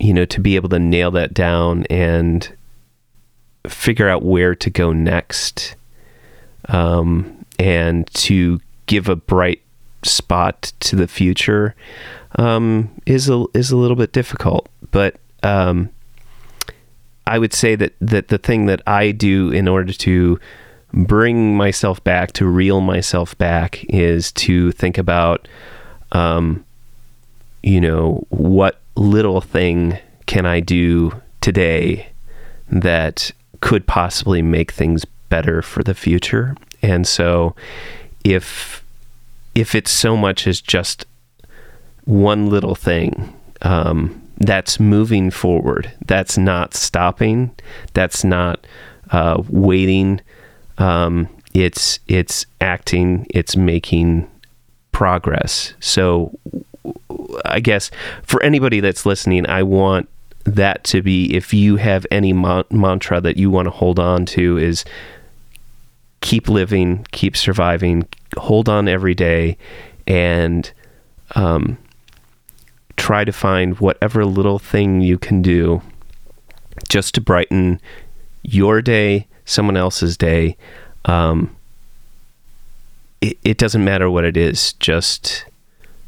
you 0.00 0.12
know 0.12 0.24
to 0.24 0.40
be 0.40 0.56
able 0.56 0.68
to 0.70 0.80
nail 0.80 1.12
that 1.12 1.32
down 1.32 1.84
and 1.88 2.52
figure 3.68 4.08
out 4.08 4.22
where 4.22 4.54
to 4.54 4.70
go 4.70 4.92
next 4.92 5.76
um, 6.68 7.44
and 7.58 8.06
to 8.14 8.60
give 8.86 9.08
a 9.08 9.16
bright 9.16 9.62
spot 10.02 10.72
to 10.80 10.96
the 10.96 11.08
future 11.08 11.74
um, 12.36 12.90
is 13.06 13.28
a 13.28 13.44
is 13.54 13.70
a 13.70 13.76
little 13.76 13.96
bit 13.96 14.12
difficult. 14.12 14.68
But 14.90 15.16
um, 15.42 15.90
I 17.26 17.38
would 17.38 17.52
say 17.52 17.74
that 17.76 17.94
that 18.00 18.28
the 18.28 18.38
thing 18.38 18.66
that 18.66 18.82
I 18.86 19.10
do 19.10 19.50
in 19.50 19.68
order 19.68 19.92
to 19.92 20.38
bring 20.92 21.56
myself 21.56 22.02
back 22.04 22.32
to 22.32 22.46
reel 22.46 22.80
myself 22.80 23.36
back 23.38 23.84
is 23.88 24.32
to 24.32 24.72
think 24.72 24.98
about 24.98 25.48
um, 26.12 26.64
you 27.62 27.80
know 27.80 28.26
what 28.30 28.80
little 28.94 29.40
thing 29.40 29.98
can 30.26 30.46
I 30.46 30.60
do 30.60 31.20
today 31.40 32.08
that 32.68 33.30
could 33.60 33.86
possibly 33.86 34.42
make 34.42 34.70
things 34.70 35.04
better 35.28 35.62
for 35.62 35.82
the 35.82 35.94
future. 35.94 36.56
And 36.82 37.06
so 37.06 37.54
if 38.24 38.84
if 39.54 39.74
it's 39.74 39.90
so 39.90 40.16
much 40.16 40.46
as 40.46 40.60
just 40.60 41.06
one 42.04 42.48
little 42.50 42.74
thing 42.74 43.34
um, 43.62 44.22
that's 44.38 44.78
moving 44.78 45.30
forward, 45.30 45.90
that's 46.06 46.36
not 46.36 46.74
stopping, 46.74 47.50
that's 47.94 48.24
not 48.24 48.66
uh, 49.10 49.42
waiting. 49.48 50.20
Um, 50.78 51.28
it's 51.54 52.00
it's 52.06 52.44
acting, 52.60 53.26
it's 53.30 53.56
making 53.56 54.30
progress. 54.92 55.74
So 55.80 56.38
I 57.44 57.60
guess 57.60 57.90
for 58.22 58.42
anybody 58.42 58.80
that's 58.80 59.06
listening, 59.06 59.48
I 59.48 59.62
want 59.62 60.08
that 60.44 60.84
to 60.84 61.02
be 61.02 61.34
if 61.34 61.52
you 61.52 61.76
have 61.76 62.06
any 62.10 62.32
ma- 62.32 62.62
mantra 62.70 63.20
that 63.20 63.36
you 63.36 63.50
want 63.50 63.66
to 63.66 63.70
hold 63.70 63.98
on 63.98 64.26
to 64.26 64.58
is 64.58 64.84
keep 66.20 66.48
living, 66.48 67.06
keep 67.10 67.36
surviving, 67.36 68.06
hold 68.36 68.68
on 68.68 68.86
every 68.88 69.14
day, 69.14 69.56
and 70.06 70.72
um, 71.34 71.78
try 72.96 73.24
to 73.24 73.32
find 73.32 73.78
whatever 73.78 74.24
little 74.24 74.58
thing 74.58 75.00
you 75.00 75.18
can 75.18 75.42
do 75.42 75.82
just 76.88 77.14
to 77.14 77.20
brighten 77.20 77.80
your 78.42 78.80
day, 78.82 79.26
someone 79.44 79.76
else's 79.76 80.16
day. 80.16 80.56
Um, 81.04 81.54
it, 83.20 83.38
it 83.44 83.58
doesn't 83.58 83.84
matter 83.84 84.10
what 84.10 84.24
it 84.24 84.36
is, 84.36 84.72
just 84.74 85.44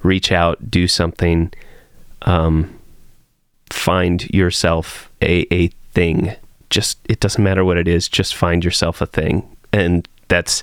reach 0.03 0.31
out, 0.33 0.71
do 0.71 0.87
something. 0.87 1.53
Um, 2.23 2.79
find 3.71 4.29
yourself 4.31 5.11
a, 5.23 5.47
a 5.53 5.69
thing. 5.93 6.35
Just 6.71 6.99
it 7.09 7.21
doesn't 7.21 7.43
matter 7.43 7.65
what 7.65 7.77
it 7.77 7.89
is, 7.89 8.09
just 8.09 8.35
find 8.35 8.65
yourself 8.65 9.01
a 9.01 9.07
thing. 9.07 9.57
And 9.73 10.09
that's 10.29 10.63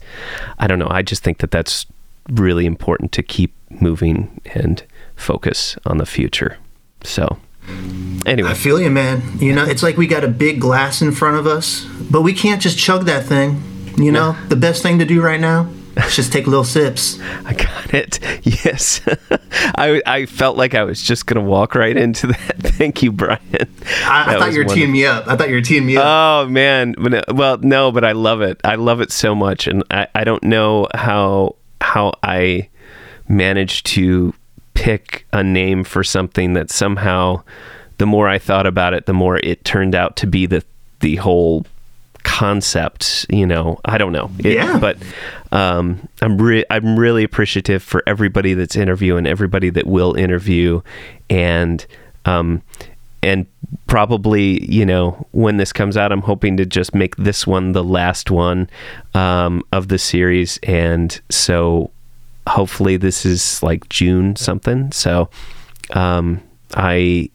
I 0.59 0.67
don't 0.67 0.79
know, 0.79 0.89
I 0.89 1.01
just 1.01 1.23
think 1.23 1.39
that 1.39 1.51
that's 1.51 1.85
really 2.29 2.65
important 2.65 3.11
to 3.13 3.23
keep 3.23 3.53
moving 3.69 4.41
and 4.53 4.83
focus 5.15 5.77
on 5.85 5.97
the 5.97 6.05
future. 6.05 6.57
So 7.03 7.37
anyway, 8.25 8.49
I 8.49 8.53
feel 8.53 8.79
you, 8.79 8.89
man. 8.89 9.21
You 9.39 9.53
know, 9.53 9.65
it's 9.65 9.83
like 9.83 9.97
we 9.97 10.07
got 10.07 10.23
a 10.23 10.27
big 10.27 10.59
glass 10.59 11.01
in 11.01 11.11
front 11.11 11.37
of 11.37 11.47
us, 11.47 11.85
but 12.11 12.21
we 12.21 12.33
can't 12.33 12.61
just 12.61 12.77
chug 12.77 13.05
that 13.05 13.25
thing. 13.25 13.61
You 13.97 14.11
know, 14.11 14.35
the 14.49 14.57
best 14.57 14.83
thing 14.83 14.99
to 14.99 15.05
do 15.05 15.21
right 15.21 15.39
now, 15.39 15.69
Let's 15.95 16.15
just 16.15 16.33
take 16.33 16.45
little 16.45 16.63
sips. 16.63 17.19
I 17.45 17.53
got 17.53 17.93
it. 17.93 18.19
Yes. 18.65 19.01
I, 19.51 20.01
I 20.05 20.25
felt 20.25 20.57
like 20.57 20.75
I 20.75 20.83
was 20.83 21.01
just 21.01 21.25
going 21.25 21.43
to 21.43 21.49
walk 21.49 21.75
right 21.75 21.95
into 21.95 22.27
that. 22.27 22.57
Thank 22.59 23.01
you, 23.03 23.11
Brian. 23.11 23.39
I, 23.51 24.35
I 24.35 24.39
thought 24.39 24.53
you 24.53 24.59
were 24.59 24.65
teeing 24.65 24.91
me 24.91 25.05
up. 25.05 25.27
I 25.27 25.35
thought 25.35 25.49
you 25.49 25.55
were 25.55 25.61
teeing 25.61 25.85
me 25.85 25.97
up. 25.97 26.03
Oh, 26.05 26.49
man. 26.49 26.95
Well, 27.29 27.57
no, 27.57 27.91
but 27.91 28.03
I 28.03 28.11
love 28.11 28.41
it. 28.41 28.59
I 28.63 28.75
love 28.75 29.01
it 29.01 29.11
so 29.11 29.35
much. 29.35 29.67
And 29.67 29.83
I, 29.91 30.07
I 30.15 30.23
don't 30.23 30.43
know 30.43 30.87
how 30.93 31.55
how 31.81 32.13
I 32.23 32.69
managed 33.27 33.85
to 33.87 34.33
pick 34.85 35.25
a 35.33 35.43
name 35.43 35.83
for 35.83 36.03
something 36.03 36.53
that 36.53 36.69
somehow 36.69 37.41
the 37.97 38.05
more 38.05 38.29
I 38.29 38.37
thought 38.37 38.67
about 38.67 38.93
it, 38.93 39.07
the 39.07 39.13
more 39.13 39.37
it 39.37 39.65
turned 39.65 39.95
out 39.95 40.15
to 40.17 40.27
be 40.27 40.45
the 40.45 40.63
the 40.99 41.15
whole 41.15 41.65
concept. 42.21 43.25
You 43.29 43.47
know, 43.47 43.79
I 43.83 43.97
don't 43.97 44.11
know. 44.11 44.29
It, 44.37 44.53
yeah. 44.53 44.77
But 44.77 44.97
um, 45.51 46.07
I'm 46.21 46.39
re- 46.39 46.65
I'm 46.69 46.99
really 46.99 47.23
appreciative 47.23 47.81
for 47.81 48.03
everybody 48.05 48.53
that's 48.53 48.75
interviewing, 48.75 49.25
everybody 49.25 49.71
that 49.71 49.87
will 49.87 50.13
interview, 50.13 50.83
and 51.31 51.83
um, 52.25 52.61
and 53.23 53.47
probably 53.87 54.71
you 54.71 54.85
know 54.85 55.25
when 55.31 55.57
this 55.57 55.73
comes 55.73 55.97
out, 55.97 56.11
I'm 56.11 56.21
hoping 56.21 56.57
to 56.57 56.65
just 56.65 56.93
make 56.93 57.15
this 57.15 57.47
one 57.47 57.71
the 57.71 57.83
last 57.83 58.29
one 58.29 58.69
um, 59.15 59.63
of 59.71 59.87
the 59.87 59.97
series, 59.97 60.59
and 60.61 61.19
so 61.31 61.89
hopefully 62.47 62.97
this 62.97 63.25
is 63.25 63.61
like 63.63 63.87
June 63.89 64.35
something. 64.35 64.91
So 64.91 65.29
um, 65.93 66.41
I 66.75 67.29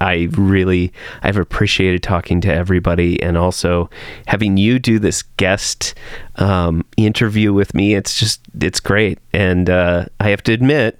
I 0.00 0.28
really 0.32 0.92
I've 1.22 1.36
appreciated 1.36 2.02
talking 2.02 2.40
to 2.42 2.52
everybody 2.52 3.22
and 3.22 3.36
also 3.36 3.90
having 4.26 4.56
you 4.56 4.78
do 4.78 4.98
this 4.98 5.22
guest 5.22 5.94
um, 6.36 6.84
interview 6.96 7.52
with 7.52 7.74
me. 7.74 7.94
It's 7.94 8.18
just 8.18 8.40
it's 8.60 8.80
great, 8.80 9.18
and 9.32 9.68
uh, 9.68 10.06
I 10.18 10.30
have 10.30 10.42
to 10.44 10.52
admit 10.52 10.98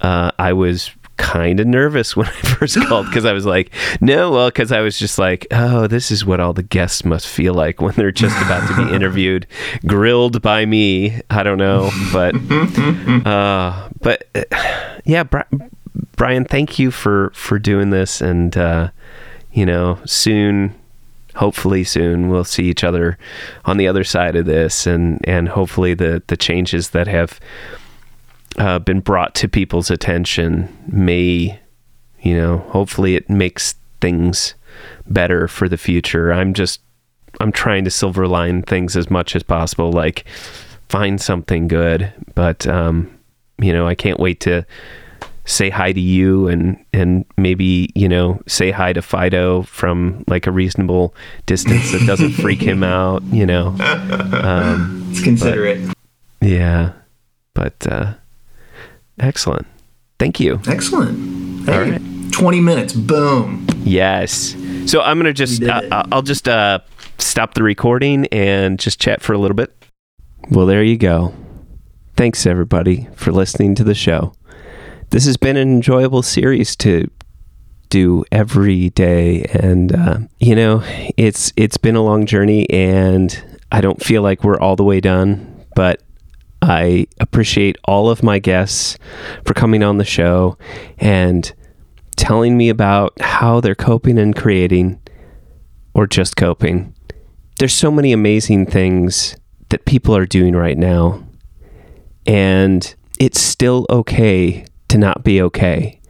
uh, 0.00 0.30
I 0.38 0.52
was 0.52 0.90
kind 1.18 1.60
of 1.60 1.66
nervous 1.66 2.16
when 2.16 2.26
I 2.26 2.30
first 2.30 2.80
called 2.86 3.06
because 3.06 3.26
I 3.26 3.32
was 3.32 3.44
like, 3.44 3.70
no, 4.00 4.30
well, 4.30 4.48
because 4.48 4.72
I 4.72 4.80
was 4.80 4.98
just 4.98 5.18
like, 5.18 5.46
oh, 5.50 5.86
this 5.86 6.10
is 6.10 6.24
what 6.24 6.40
all 6.40 6.54
the 6.54 6.62
guests 6.62 7.04
must 7.04 7.28
feel 7.28 7.52
like 7.52 7.82
when 7.82 7.94
they're 7.94 8.10
just 8.10 8.40
about 8.42 8.66
to 8.68 8.86
be 8.86 8.94
interviewed, 8.94 9.46
grilled 9.86 10.40
by 10.40 10.64
me. 10.64 11.20
I 11.28 11.42
don't 11.42 11.58
know, 11.58 11.90
but 12.12 12.34
uh, 13.26 13.88
but 14.00 14.26
uh, 14.34 14.98
yeah, 15.04 15.24
Brian, 16.16 16.44
thank 16.44 16.78
you 16.78 16.90
for 16.90 17.30
for 17.34 17.58
doing 17.58 17.90
this, 17.90 18.20
and 18.20 18.56
uh, 18.56 18.90
you 19.52 19.66
know, 19.66 19.98
soon, 20.04 20.74
hopefully 21.34 21.84
soon, 21.84 22.28
we'll 22.28 22.44
see 22.44 22.64
each 22.64 22.84
other 22.84 23.18
on 23.64 23.76
the 23.76 23.88
other 23.88 24.04
side 24.04 24.36
of 24.36 24.46
this, 24.46 24.86
and 24.86 25.20
and 25.28 25.50
hopefully 25.50 25.94
the 25.94 26.22
the 26.28 26.36
changes 26.36 26.90
that 26.90 27.06
have 27.06 27.38
uh, 28.58 28.78
been 28.80 29.00
brought 29.00 29.34
to 29.36 29.48
people's 29.48 29.90
attention 29.90 30.68
may, 30.88 31.58
you 32.20 32.34
know, 32.34 32.58
hopefully 32.58 33.14
it 33.14 33.30
makes 33.30 33.74
things 34.00 34.54
better 35.06 35.48
for 35.48 35.68
the 35.68 35.76
future. 35.78 36.32
I'm 36.32 36.54
just 36.54 36.80
I'm 37.40 37.52
trying 37.52 37.84
to 37.84 37.90
silver 37.90 38.26
line 38.26 38.62
things 38.62 38.96
as 38.96 39.10
much 39.10 39.36
as 39.36 39.42
possible, 39.42 39.92
like 39.92 40.24
find 40.88 41.20
something 41.20 41.68
good, 41.68 42.12
but 42.34 42.66
um, 42.66 43.16
you 43.58 43.72
know, 43.72 43.86
I 43.86 43.94
can't 43.94 44.18
wait 44.18 44.40
to 44.40 44.66
say 45.44 45.70
hi 45.70 45.92
to 45.92 46.00
you 46.00 46.46
and 46.46 46.76
and 46.92 47.24
maybe 47.38 47.90
you 47.94 48.06
know 48.06 48.38
say 48.46 48.70
hi 48.70 48.92
to 48.92 49.00
Fido 49.00 49.62
from 49.62 50.22
like 50.26 50.46
a 50.46 50.50
reasonable 50.50 51.14
distance 51.46 51.90
that 51.92 52.06
doesn't 52.06 52.32
freak 52.32 52.60
him 52.60 52.82
out. 52.84 53.22
You 53.24 53.46
know, 53.46 53.68
um, 54.42 55.06
it's 55.10 55.22
considerate. 55.22 55.86
But, 55.86 56.48
yeah, 56.48 56.92
but 57.54 57.86
uh, 57.86 58.14
excellent. 59.20 59.66
Thank 60.18 60.40
you. 60.40 60.60
Excellent. 60.66 61.66
Hey, 61.66 61.72
All 61.72 61.80
right. 61.80 62.00
Twenty 62.32 62.60
minutes. 62.60 62.92
Boom. 62.92 63.66
Yes. 63.78 64.56
So 64.86 65.00
I'm 65.00 65.18
gonna 65.18 65.32
just 65.32 65.62
uh, 65.62 66.04
I'll 66.12 66.22
just 66.22 66.48
uh, 66.48 66.80
stop 67.18 67.54
the 67.54 67.62
recording 67.62 68.26
and 68.26 68.78
just 68.78 69.00
chat 69.00 69.22
for 69.22 69.32
a 69.32 69.38
little 69.38 69.54
bit. 69.56 69.74
Well, 70.50 70.66
there 70.66 70.82
you 70.82 70.96
go. 70.96 71.34
Thanks 72.16 72.46
everybody 72.46 73.08
for 73.14 73.32
listening 73.32 73.74
to 73.76 73.84
the 73.84 73.94
show 73.94 74.32
this 75.10 75.24
has 75.24 75.36
been 75.36 75.56
an 75.56 75.68
enjoyable 75.68 76.22
series 76.22 76.76
to 76.76 77.10
do 77.88 78.24
every 78.30 78.90
day 78.90 79.44
and 79.44 79.94
uh, 79.94 80.18
you 80.38 80.54
know 80.54 80.82
it's 81.16 81.52
it's 81.56 81.78
been 81.78 81.96
a 81.96 82.02
long 82.02 82.26
journey 82.26 82.68
and 82.68 83.42
i 83.72 83.80
don't 83.80 84.04
feel 84.04 84.20
like 84.20 84.44
we're 84.44 84.60
all 84.60 84.76
the 84.76 84.84
way 84.84 85.00
done 85.00 85.64
but 85.74 86.02
i 86.62 87.06
appreciate 87.20 87.76
all 87.84 88.10
of 88.10 88.22
my 88.22 88.38
guests 88.38 88.98
for 89.44 89.54
coming 89.54 89.82
on 89.82 89.98
the 89.98 90.04
show 90.04 90.56
and 90.98 91.54
telling 92.16 92.56
me 92.56 92.68
about 92.68 93.12
how 93.20 93.60
they're 93.60 93.74
coping 93.74 94.18
and 94.18 94.34
creating 94.34 95.00
or 95.94 96.06
just 96.06 96.36
coping 96.36 96.94
there's 97.58 97.74
so 97.74 97.90
many 97.90 98.12
amazing 98.12 98.66
things 98.66 99.36
that 99.68 99.84
people 99.84 100.16
are 100.16 100.26
doing 100.26 100.54
right 100.54 100.78
now 100.78 101.24
and 102.26 102.94
it's 103.18 103.40
still 103.40 103.86
okay 103.90 104.64
to 104.88 104.98
not 104.98 105.24
be 105.24 105.40
okay. 105.42 106.00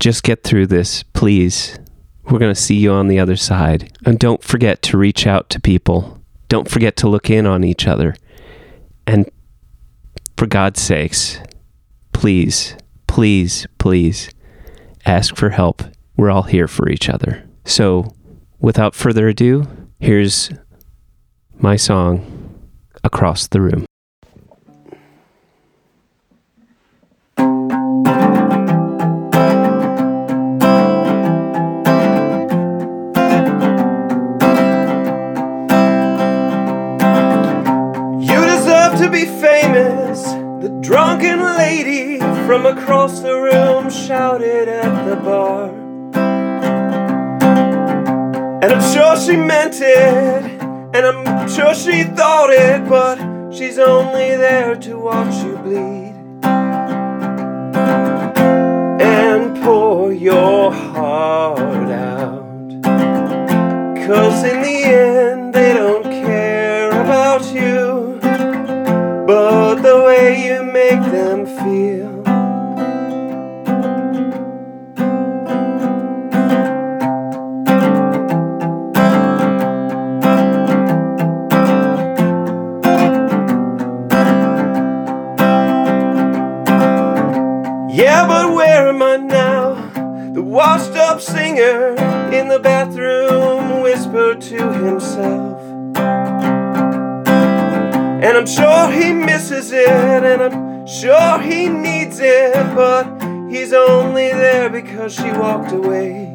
Just 0.00 0.22
get 0.22 0.42
through 0.42 0.66
this, 0.66 1.02
please. 1.02 1.78
We're 2.24 2.38
going 2.38 2.54
to 2.54 2.60
see 2.60 2.76
you 2.76 2.92
on 2.92 3.08
the 3.08 3.18
other 3.18 3.36
side. 3.36 3.96
And 4.04 4.18
don't 4.18 4.42
forget 4.42 4.82
to 4.82 4.98
reach 4.98 5.26
out 5.26 5.48
to 5.50 5.60
people. 5.60 6.20
Don't 6.48 6.70
forget 6.70 6.96
to 6.98 7.08
look 7.08 7.30
in 7.30 7.46
on 7.46 7.64
each 7.64 7.86
other. 7.86 8.14
And 9.06 9.30
for 10.38 10.46
God's 10.46 10.80
sakes, 10.80 11.40
please, 12.12 12.76
please, 13.08 13.66
please 13.78 14.30
ask 15.04 15.34
for 15.34 15.50
help. 15.50 15.82
We're 16.16 16.30
all 16.30 16.44
here 16.44 16.68
for 16.68 16.88
each 16.88 17.08
other. 17.08 17.44
So, 17.64 18.14
without 18.60 18.94
further 18.94 19.26
ado, 19.26 19.66
here's 19.98 20.50
my 21.58 21.74
song, 21.74 22.54
Across 23.02 23.48
the 23.48 23.60
Room. 23.60 23.87
From 42.48 42.64
across 42.64 43.20
the 43.20 43.38
room 43.38 43.90
shouted 43.90 44.68
at 44.68 45.04
the 45.04 45.16
bar. 45.16 45.68
And 48.62 48.72
I'm 48.72 48.94
sure 48.94 49.20
she 49.20 49.36
meant 49.36 49.74
it, 49.82 50.62
and 50.94 50.96
I'm 50.96 51.46
sure 51.46 51.74
she 51.74 52.04
thought 52.04 52.48
it, 52.48 52.88
but 52.88 53.18
she's 53.52 53.78
only 53.78 54.34
there 54.36 54.74
to 54.76 54.98
watch 54.98 55.34
you 55.44 55.58
bleed. 55.58 56.14
And 59.02 59.62
pour 59.62 60.10
your 60.10 60.72
heart 60.72 61.90
out. 61.90 62.44
Cause 64.06 64.42
in 64.44 64.62
the 64.62 64.84
end, 64.84 65.52
they 65.52 65.74
don't 65.74 66.04
care 66.04 66.88
about 66.92 67.44
you, 67.52 68.18
but 69.26 69.82
the 69.82 70.02
way 70.02 70.46
you 70.46 70.62
make 70.62 71.02
them 71.12 71.44
feel. 71.44 72.17
Walked 105.58 105.72
away. 105.72 106.27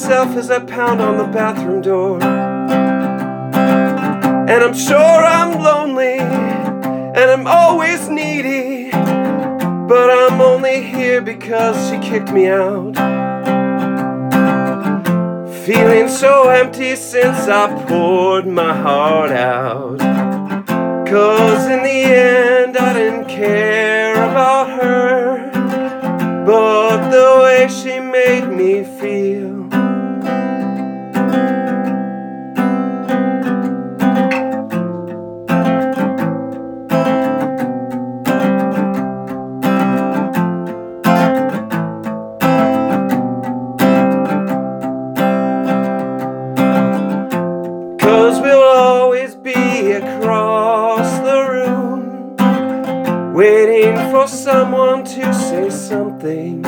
Myself 0.00 0.34
as 0.34 0.50
I 0.50 0.60
pound 0.60 1.02
on 1.02 1.18
the 1.18 1.24
bathroom 1.24 1.82
door. 1.82 2.22
And 4.52 4.64
I'm 4.64 4.72
sure 4.72 4.96
I'm 4.96 5.60
lonely, 5.60 6.18
and 6.18 7.18
I'm 7.18 7.46
always 7.46 8.08
needy. 8.08 8.90
But 8.90 10.08
I'm 10.10 10.40
only 10.40 10.82
here 10.82 11.20
because 11.20 11.76
she 11.90 11.98
kicked 11.98 12.32
me 12.32 12.46
out. 12.48 12.94
Feeling 15.66 16.08
so 16.08 16.48
empty 16.48 16.96
since 16.96 17.46
I 17.46 17.84
poured 17.86 18.46
my 18.46 18.74
heart 18.74 19.32
out. 19.32 19.98
Cause 21.06 21.66
in 21.66 21.82
the 21.82 22.02
end, 22.04 22.78
I 22.78 22.94
didn't 22.94 23.28
care 23.28 24.14
about 24.14 24.70
her, 24.80 25.50
but 26.46 27.10
the 27.10 27.40
way 27.42 27.68
she 27.68 28.00
made 28.00 28.46
me 28.48 28.82
feel. 28.82 29.49
Someone 54.30 55.04
to 55.04 55.34
say 55.34 55.68
something. 55.70 56.64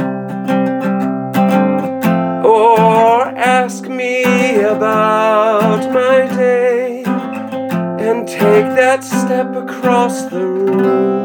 Or 2.44 3.26
ask 3.38 3.84
me 3.84 4.60
about 4.60 5.92
my 5.92 6.26
day 6.36 7.04
and 7.04 8.26
take 8.26 8.66
that 8.76 9.04
step 9.04 9.54
across 9.54 10.22
the 10.24 10.44
room. 10.44 11.22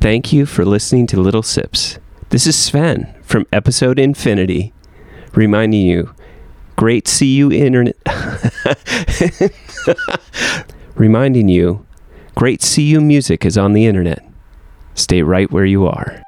Thank 0.00 0.32
you 0.32 0.46
for 0.46 0.64
listening 0.64 1.06
to 1.08 1.20
Little 1.20 1.42
Sips. 1.42 1.98
This 2.30 2.46
is 2.46 2.56
Sven 2.56 3.14
from 3.22 3.46
episode 3.52 3.98
Infinity, 3.98 4.72
reminding 5.34 5.86
you 5.86 6.14
great 6.76 7.06
see 7.06 7.34
you 7.34 7.52
internet 7.52 7.96
reminding 10.96 11.48
you 11.48 11.86
great 12.34 12.62
you 12.62 13.00
music 13.00 13.44
is 13.44 13.56
on 13.56 13.72
the 13.72 13.86
internet. 13.86 14.24
Stay 14.94 15.22
right 15.22 15.50
where 15.50 15.64
you 15.64 15.86
are 15.86 16.23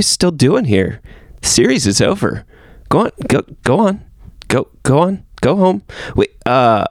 you 0.00 0.02
still 0.02 0.30
doing 0.30 0.64
here? 0.64 1.02
The 1.42 1.48
series 1.48 1.86
is 1.86 2.00
over. 2.00 2.46
Go 2.88 3.00
on 3.00 3.10
go 3.28 3.42
go 3.64 3.80
on. 3.80 4.02
Go 4.48 4.68
go 4.82 4.98
on 5.00 5.26
go 5.42 5.56
home. 5.56 5.82
Wait 6.16 6.30
uh 6.46 6.86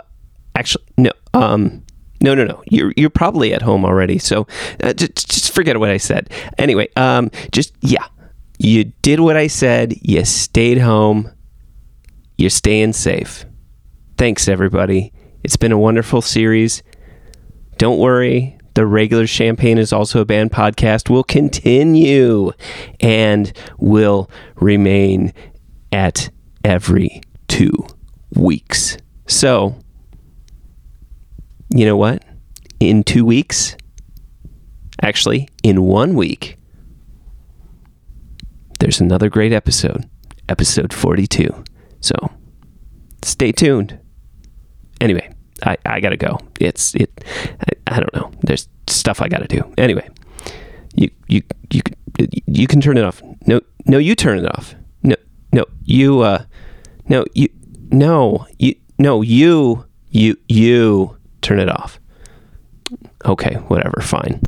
actually 0.56 0.84
no 0.98 1.12
um 1.34 1.84
no 2.22 2.36
no 2.36 2.46
no. 2.46 2.62
You're 2.70 2.94
you're 2.96 3.10
probably 3.10 3.52
at 3.52 3.64
home 3.64 3.84
already 3.84 4.20
so 4.20 4.46
uh, 4.84 4.94
just, 4.94 5.32
just 5.32 5.52
forget 5.56 5.80
what 5.80 5.90
i 5.90 5.98
said. 5.98 6.30
Anyway 6.60 6.88
um 6.98 7.32
just 7.52 7.74
yeah. 7.82 8.06
You 8.60 8.84
did 9.02 9.22
what 9.22 9.38
i 9.38 9.48
said. 9.48 9.96
You 10.04 10.24
stayed 10.24 10.78
home. 10.78 11.32
You're 12.38 12.52
staying 12.52 12.94
safe. 12.94 13.44
Thanks 14.20 14.48
everybody. 14.48 15.14
It's 15.44 15.58
been 15.58 15.72
a 15.72 15.80
wonderful 15.80 16.22
series. 16.22 16.84
Don't 17.80 17.98
worry, 17.98 18.59
the 18.74 18.86
regular 18.86 19.28
Champagne 19.28 19.78
is 19.78 19.92
also 19.92 20.22
a 20.22 20.26
band 20.26 20.52
podcast 20.52 21.10
will 21.10 21.24
continue 21.24 22.52
and 23.00 23.52
will 23.78 24.30
remain 24.56 25.34
at 25.92 26.30
every 26.64 27.22
two 27.48 27.74
weeks. 28.36 28.98
So, 29.28 29.78
you 31.70 31.86
know 31.86 31.98
what? 31.98 32.24
In 32.80 33.04
two 33.04 33.26
weeks, 33.26 33.76
actually, 35.02 35.50
in 35.64 35.84
one 35.84 36.16
week, 36.16 36.58
there's 38.80 39.02
another 39.02 39.30
great 39.30 39.52
episode, 39.52 40.10
episode 40.48 40.94
42. 40.94 41.64
So, 42.00 42.14
stay 43.24 43.52
tuned. 43.52 44.00
Anyway, 45.02 45.30
I, 45.64 45.78
I 45.86 46.00
gotta 46.00 46.18
go. 46.18 46.40
It's 46.60 46.96
it. 46.96 47.24
I, 47.62 47.96
I 47.96 48.00
don't 48.00 48.14
know. 48.14 48.29
There's 48.50 48.68
stuff 48.88 49.22
I 49.22 49.28
gotta 49.28 49.48
do. 49.48 49.62
Anyway, 49.78 50.10
you 50.96 51.12
you 51.28 51.44
you 51.70 51.82
you 52.48 52.66
can 52.66 52.82
turn 52.82 52.98
it 52.98 53.04
off. 53.04 53.22
No 53.46 53.62
no, 53.86 54.00
you 54.00 54.16
turn 54.16 54.40
it 54.40 54.46
off. 54.48 54.74
No 55.04 55.16
no 55.54 55.66
you 55.86 56.22
uh 56.22 56.46
no 57.08 57.26
you 57.36 57.50
no 57.92 58.48
you 58.58 58.74
no 58.98 59.22
you 59.22 59.86
you 60.10 60.36
you 60.48 61.16
turn 61.42 61.60
it 61.60 61.70
off. 61.70 62.00
Okay, 63.24 63.54
whatever. 63.68 64.02
Fine. 64.02 64.42